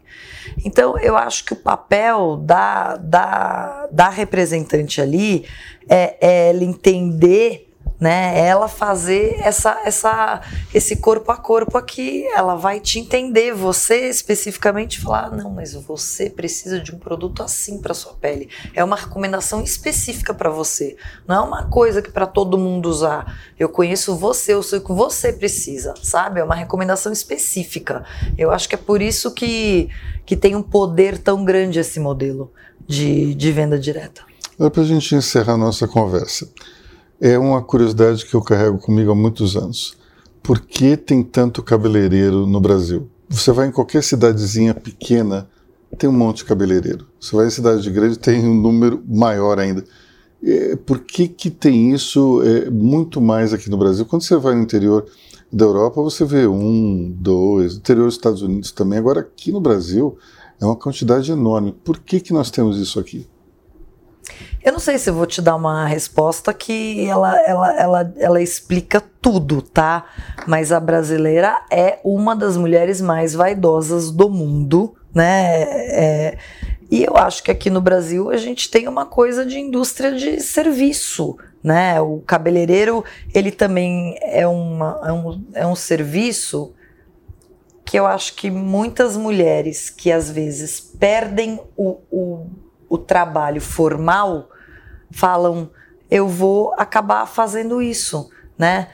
Então 0.63 0.97
eu 0.97 1.15
acho 1.15 1.45
que 1.45 1.53
o 1.53 1.57
papel 1.57 2.37
da, 2.37 2.97
da, 2.97 3.87
da 3.91 4.09
representante 4.09 4.99
ali 4.99 5.45
é, 5.87 6.17
é 6.19 6.49
ela 6.49 6.63
entender 6.63 7.71
né? 7.99 8.37
Ela 8.39 8.67
fazer 8.67 9.39
essa, 9.39 9.81
essa, 9.85 10.41
esse 10.73 10.97
corpo 10.97 11.31
a 11.31 11.37
corpo 11.37 11.77
aqui, 11.77 12.25
ela 12.35 12.55
vai 12.55 12.79
te 12.79 12.99
entender, 12.99 13.53
você 13.53 14.09
especificamente 14.09 14.99
falar, 14.99 15.25
ah, 15.25 15.29
não, 15.31 15.51
mas 15.51 15.73
você 15.73 16.29
precisa 16.29 16.79
de 16.79 16.93
um 16.93 16.99
produto 16.99 17.41
assim 17.41 17.79
para 17.79 17.93
sua 17.93 18.13
pele. 18.13 18.49
É 18.73 18.83
uma 18.83 18.95
recomendação 18.95 19.61
específica 19.61 20.33
para 20.33 20.49
você, 20.49 20.97
não 21.27 21.35
é 21.35 21.39
uma 21.39 21.63
coisa 21.65 22.01
que 22.01 22.11
para 22.11 22.25
todo 22.25 22.57
mundo 22.57 22.89
usar. 22.89 23.39
Eu 23.57 23.69
conheço 23.69 24.15
você, 24.15 24.53
eu 24.53 24.63
sei 24.63 24.79
o 24.79 24.83
que 24.83 24.91
você 24.91 25.31
precisa, 25.31 25.93
sabe? 26.01 26.39
É 26.39 26.43
uma 26.43 26.55
recomendação 26.55 27.11
específica. 27.11 28.03
Eu 28.37 28.51
acho 28.51 28.67
que 28.67 28.75
é 28.75 28.77
por 28.77 29.01
isso 29.01 29.31
que 29.31 29.89
que 30.25 30.35
tem 30.35 30.55
um 30.55 30.63
poder 30.63 31.17
tão 31.19 31.45
grande 31.45 31.79
esse 31.79 31.99
modelo 31.99 32.51
de, 32.87 33.35
de 33.35 33.51
venda 33.51 33.77
direta. 33.77 34.23
Agora, 34.55 34.71
para 34.71 34.81
a 34.81 34.85
gente 34.85 35.13
encerrar 35.13 35.57
nossa 35.57 35.87
conversa, 35.87 36.49
é 37.19 37.37
uma 37.37 37.61
curiosidade 37.61 38.25
que 38.25 38.33
eu 38.33 38.41
carrego 38.41 38.77
comigo 38.77 39.11
há 39.11 39.15
muitos 39.15 39.55
anos. 39.55 39.97
Por 40.43 40.59
que 40.59 40.95
tem 40.95 41.23
tanto 41.23 41.63
cabeleireiro 41.63 42.45
no 42.45 42.59
Brasil? 42.59 43.09
Você 43.29 43.51
vai 43.51 43.67
em 43.67 43.71
qualquer 43.71 44.03
cidadezinha 44.03 44.73
pequena, 44.73 45.49
tem 45.97 46.09
um 46.09 46.13
monte 46.13 46.37
de 46.37 46.45
cabeleireiro. 46.45 47.07
Você 47.19 47.35
vai 47.35 47.47
em 47.47 47.49
cidade 47.49 47.89
grande, 47.89 48.19
tem 48.19 48.45
um 48.47 48.53
número 48.53 49.03
maior 49.07 49.59
ainda. 49.59 49.83
Por 50.85 50.99
que, 50.99 51.27
que 51.27 51.49
tem 51.49 51.91
isso 51.91 52.43
é, 52.43 52.69
muito 52.69 53.19
mais 53.19 53.51
aqui 53.51 53.69
no 53.69 53.77
Brasil? 53.77 54.05
Quando 54.05 54.21
você 54.21 54.35
vai 54.35 54.53
no 54.53 54.61
interior 54.61 55.05
da 55.51 55.65
Europa, 55.65 56.01
você 56.01 56.23
vê 56.23 56.45
um, 56.45 57.11
dois, 57.17 57.77
interior 57.77 58.05
dos 58.05 58.15
Estados 58.15 58.41
Unidos 58.43 58.71
também. 58.71 58.99
Agora, 58.99 59.21
aqui 59.21 59.51
no 59.51 59.59
Brasil, 59.59 60.17
é 60.61 60.65
uma 60.65 60.75
quantidade 60.75 61.31
enorme. 61.31 61.75
Por 61.83 61.97
que, 61.97 62.19
que 62.19 62.33
nós 62.33 62.51
temos 62.51 62.77
isso 62.77 62.99
aqui? 62.99 63.27
Eu 64.63 64.71
não 64.71 64.79
sei 64.79 64.97
se 64.97 65.11
vou 65.11 65.25
te 65.25 65.41
dar 65.41 65.55
uma 65.55 65.85
resposta 65.85 66.53
que 66.53 67.07
ela, 67.07 67.39
ela, 67.41 67.79
ela, 67.79 68.13
ela 68.17 68.41
explica 68.41 69.01
tudo, 69.21 69.61
tá? 69.61 70.05
Mas 70.47 70.71
a 70.71 70.79
brasileira 70.79 71.61
é 71.69 71.99
uma 72.03 72.35
das 72.35 72.57
mulheres 72.57 72.99
mais 72.99 73.33
vaidosas 73.33 74.11
do 74.11 74.29
mundo, 74.29 74.95
né? 75.13 75.63
É, 75.63 76.37
e 76.89 77.03
eu 77.03 77.15
acho 77.15 77.43
que 77.43 77.51
aqui 77.51 77.69
no 77.69 77.81
Brasil 77.81 78.29
a 78.29 78.37
gente 78.37 78.69
tem 78.69 78.87
uma 78.87 79.05
coisa 79.05 79.45
de 79.45 79.59
indústria 79.59 80.11
de 80.11 80.39
serviço, 80.41 81.37
né? 81.63 82.01
O 82.01 82.21
cabeleireiro, 82.25 83.03
ele 83.33 83.51
também 83.51 84.17
é, 84.21 84.47
uma, 84.47 85.01
é, 85.03 85.11
um, 85.11 85.43
é 85.53 85.67
um 85.67 85.75
serviço 85.75 86.73
que 87.85 87.97
eu 87.97 88.07
acho 88.07 88.35
que 88.35 88.49
muitas 88.49 89.15
mulheres 89.15 89.91
que 89.91 90.11
às 90.11 90.29
vezes 90.29 90.79
perdem 90.79 91.59
o, 91.77 91.99
o 92.11 92.47
o 92.89 92.97
trabalho 92.97 93.61
formal 93.61 94.49
falam 95.11 95.69
eu 96.09 96.27
vou 96.27 96.73
acabar 96.77 97.25
fazendo 97.25 97.81
isso, 97.81 98.29
né? 98.57 98.89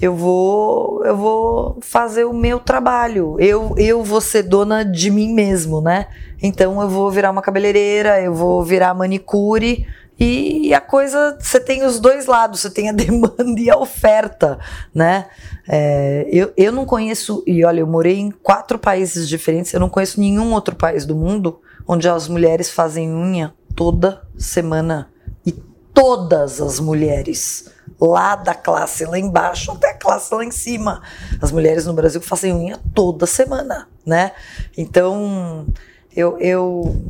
Eu 0.00 0.14
vou 0.14 1.04
eu 1.04 1.16
vou 1.16 1.78
fazer 1.80 2.24
o 2.24 2.32
meu 2.32 2.58
trabalho. 2.58 3.36
Eu 3.38 3.74
eu 3.78 4.02
vou 4.02 4.20
ser 4.20 4.42
dona 4.42 4.84
de 4.84 5.10
mim 5.10 5.32
mesmo, 5.32 5.80
né? 5.80 6.06
Então 6.42 6.80
eu 6.82 6.88
vou 6.88 7.10
virar 7.10 7.30
uma 7.30 7.42
cabeleireira, 7.42 8.20
eu 8.20 8.34
vou 8.34 8.62
virar 8.62 8.92
manicure 8.94 9.86
e 10.18 10.72
a 10.72 10.80
coisa, 10.80 11.36
você 11.38 11.60
tem 11.60 11.84
os 11.84 12.00
dois 12.00 12.24
lados, 12.24 12.60
você 12.60 12.70
tem 12.70 12.88
a 12.88 12.92
demanda 12.92 13.60
e 13.60 13.68
a 13.68 13.76
oferta, 13.76 14.58
né? 14.94 15.26
É, 15.68 16.26
eu, 16.30 16.52
eu 16.56 16.72
não 16.72 16.86
conheço, 16.86 17.42
e 17.46 17.64
olha, 17.64 17.80
eu 17.80 17.86
morei 17.86 18.18
em 18.18 18.30
quatro 18.30 18.78
países 18.78 19.28
diferentes, 19.28 19.74
eu 19.74 19.80
não 19.80 19.90
conheço 19.90 20.18
nenhum 20.18 20.52
outro 20.52 20.74
país 20.74 21.04
do 21.04 21.14
mundo 21.14 21.60
onde 21.86 22.08
as 22.08 22.28
mulheres 22.28 22.70
fazem 22.70 23.12
unha 23.12 23.54
toda 23.74 24.22
semana. 24.36 25.10
E 25.44 25.52
todas 25.52 26.60
as 26.60 26.80
mulheres, 26.80 27.70
lá 28.00 28.34
da 28.34 28.54
classe 28.54 29.04
lá 29.04 29.18
embaixo 29.18 29.72
até 29.72 29.90
a 29.90 29.98
classe 29.98 30.34
lá 30.34 30.44
em 30.44 30.50
cima, 30.50 31.02
as 31.40 31.52
mulheres 31.52 31.86
no 31.86 31.92
Brasil 31.92 32.20
fazem 32.20 32.52
unha 32.52 32.78
toda 32.94 33.26
semana, 33.26 33.88
né? 34.04 34.32
Então, 34.76 35.66
eu, 36.14 36.38
eu 36.38 37.04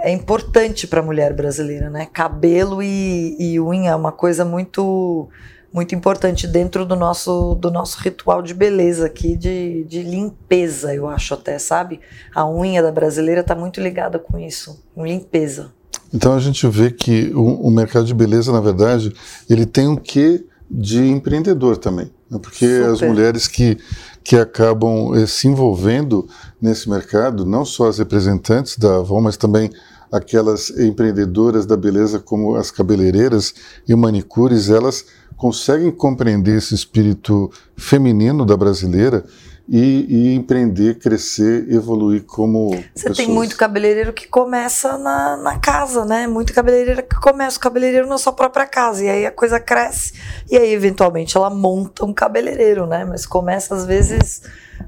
é 0.00 0.10
importante 0.10 0.86
para 0.86 1.00
a 1.00 1.04
mulher 1.04 1.34
brasileira, 1.34 1.90
né? 1.90 2.06
Cabelo 2.06 2.82
e, 2.82 3.36
e 3.38 3.60
unha 3.60 3.90
é 3.90 3.96
uma 3.96 4.12
coisa 4.12 4.44
muito 4.44 5.28
muito 5.72 5.94
importante 5.94 6.46
dentro 6.46 6.84
do 6.84 6.94
nosso, 6.94 7.54
do 7.54 7.70
nosso 7.70 7.98
ritual 8.00 8.42
de 8.42 8.52
beleza 8.52 9.06
aqui, 9.06 9.36
de, 9.36 9.84
de 9.84 10.02
limpeza, 10.02 10.94
eu 10.94 11.08
acho 11.08 11.34
até, 11.34 11.58
sabe? 11.58 12.00
A 12.34 12.48
unha 12.48 12.82
da 12.82 12.92
brasileira 12.92 13.40
está 13.40 13.54
muito 13.54 13.80
ligada 13.80 14.18
com 14.18 14.38
isso, 14.38 14.82
com 14.94 15.06
limpeza. 15.06 15.72
Então 16.12 16.34
a 16.34 16.38
gente 16.38 16.66
vê 16.68 16.90
que 16.90 17.32
o, 17.34 17.68
o, 17.68 17.70
mercado 17.70 18.04
de 18.04 18.12
beleza, 18.12 18.52
na 18.52 18.60
verdade, 18.60 19.14
ele 19.48 19.64
tem 19.64 19.88
um 19.88 19.96
quê 19.96 20.44
de 20.70 21.02
empreendedor 21.06 21.78
também. 21.78 22.10
Né? 22.30 22.38
Porque 22.38 22.66
Super. 22.66 22.90
as 22.90 23.00
mulheres 23.00 23.48
que, 23.48 23.78
que 24.22 24.36
acabam 24.36 25.14
eh, 25.14 25.26
se 25.26 25.48
envolvendo 25.48 26.28
nesse 26.60 26.88
mercado, 26.88 27.46
não 27.46 27.64
só 27.64 27.88
as 27.88 27.98
representantes 27.98 28.76
da 28.76 28.96
Avon, 28.96 29.22
mas 29.22 29.38
também 29.38 29.70
aquelas 30.10 30.68
empreendedoras 30.68 31.64
da 31.64 31.76
beleza 31.76 32.18
como 32.20 32.56
as 32.56 32.70
cabeleireiras 32.70 33.54
e 33.88 33.94
manicures, 33.94 34.68
elas 34.68 35.06
conseguem 35.42 35.90
compreender 35.90 36.56
esse 36.56 36.72
espírito 36.72 37.50
feminino 37.76 38.46
da 38.46 38.56
brasileira 38.56 39.24
e, 39.68 40.06
e 40.08 40.34
empreender, 40.36 41.00
crescer, 41.00 41.66
evoluir 41.68 42.22
como 42.22 42.70
Você 42.70 43.08
pessoas. 43.08 43.16
tem 43.16 43.28
muito 43.28 43.56
cabeleireiro 43.56 44.12
que 44.12 44.28
começa 44.28 44.96
na, 44.96 45.36
na 45.36 45.58
casa, 45.58 46.04
né? 46.04 46.28
Muito 46.28 46.54
cabeleireiro 46.54 47.02
que 47.02 47.16
começa 47.16 47.58
o 47.58 47.60
cabeleireiro 47.60 48.06
na 48.06 48.18
sua 48.18 48.32
própria 48.32 48.66
casa. 48.66 49.02
E 49.02 49.08
aí 49.08 49.26
a 49.26 49.32
coisa 49.32 49.58
cresce. 49.58 50.12
E 50.48 50.56
aí, 50.56 50.72
eventualmente, 50.72 51.36
ela 51.36 51.50
monta 51.50 52.04
um 52.04 52.14
cabeleireiro, 52.14 52.86
né? 52.86 53.04
Mas 53.04 53.26
começa, 53.26 53.74
às 53.74 53.84
vezes 53.84 54.42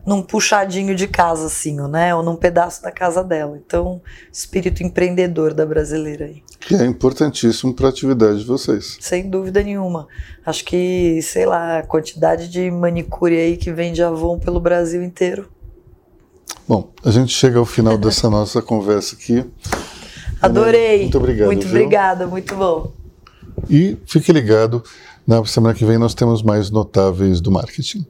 num 0.06 0.22
puxadinho 0.22 0.94
de 0.94 1.06
casa, 1.06 1.46
assim, 1.46 1.76
né? 1.88 2.14
Ou 2.14 2.22
num 2.22 2.36
pedaço 2.36 2.82
da 2.82 2.90
casa 2.90 3.22
dela. 3.22 3.60
Então, 3.64 4.00
espírito 4.32 4.82
empreendedor 4.82 5.54
da 5.54 5.64
brasileira 5.64 6.26
aí. 6.26 6.42
Que 6.60 6.74
é 6.74 6.84
importantíssimo 6.84 7.74
para 7.74 7.86
a 7.86 7.90
atividade 7.90 8.40
de 8.40 8.44
vocês. 8.44 8.96
Sem 9.00 9.28
dúvida 9.28 9.62
nenhuma. 9.62 10.06
Acho 10.44 10.64
que, 10.64 11.20
sei 11.22 11.46
lá, 11.46 11.78
a 11.78 11.82
quantidade 11.82 12.48
de 12.48 12.70
manicure 12.70 13.36
aí 13.36 13.56
que 13.56 13.72
vende 13.72 14.02
Avon 14.02 14.38
pelo 14.38 14.60
Brasil 14.60 15.02
inteiro. 15.02 15.48
Bom, 16.66 16.90
a 17.04 17.10
gente 17.10 17.32
chega 17.32 17.58
ao 17.58 17.66
final 17.66 17.98
dessa 17.98 18.28
nossa 18.30 18.62
conversa 18.62 19.14
aqui. 19.14 19.44
Adorei. 20.40 21.02
Muito 21.02 21.18
obrigado. 21.18 21.46
Muito 21.46 21.66
viu? 21.66 21.70
obrigada, 21.70 22.26
muito 22.26 22.54
bom. 22.54 22.92
E 23.68 23.96
fique 24.06 24.32
ligado, 24.32 24.82
na 25.26 25.44
semana 25.44 25.74
que 25.74 25.84
vem 25.84 25.98
nós 25.98 26.14
temos 26.14 26.42
mais 26.42 26.70
notáveis 26.70 27.40
do 27.40 27.50
marketing. 27.50 28.06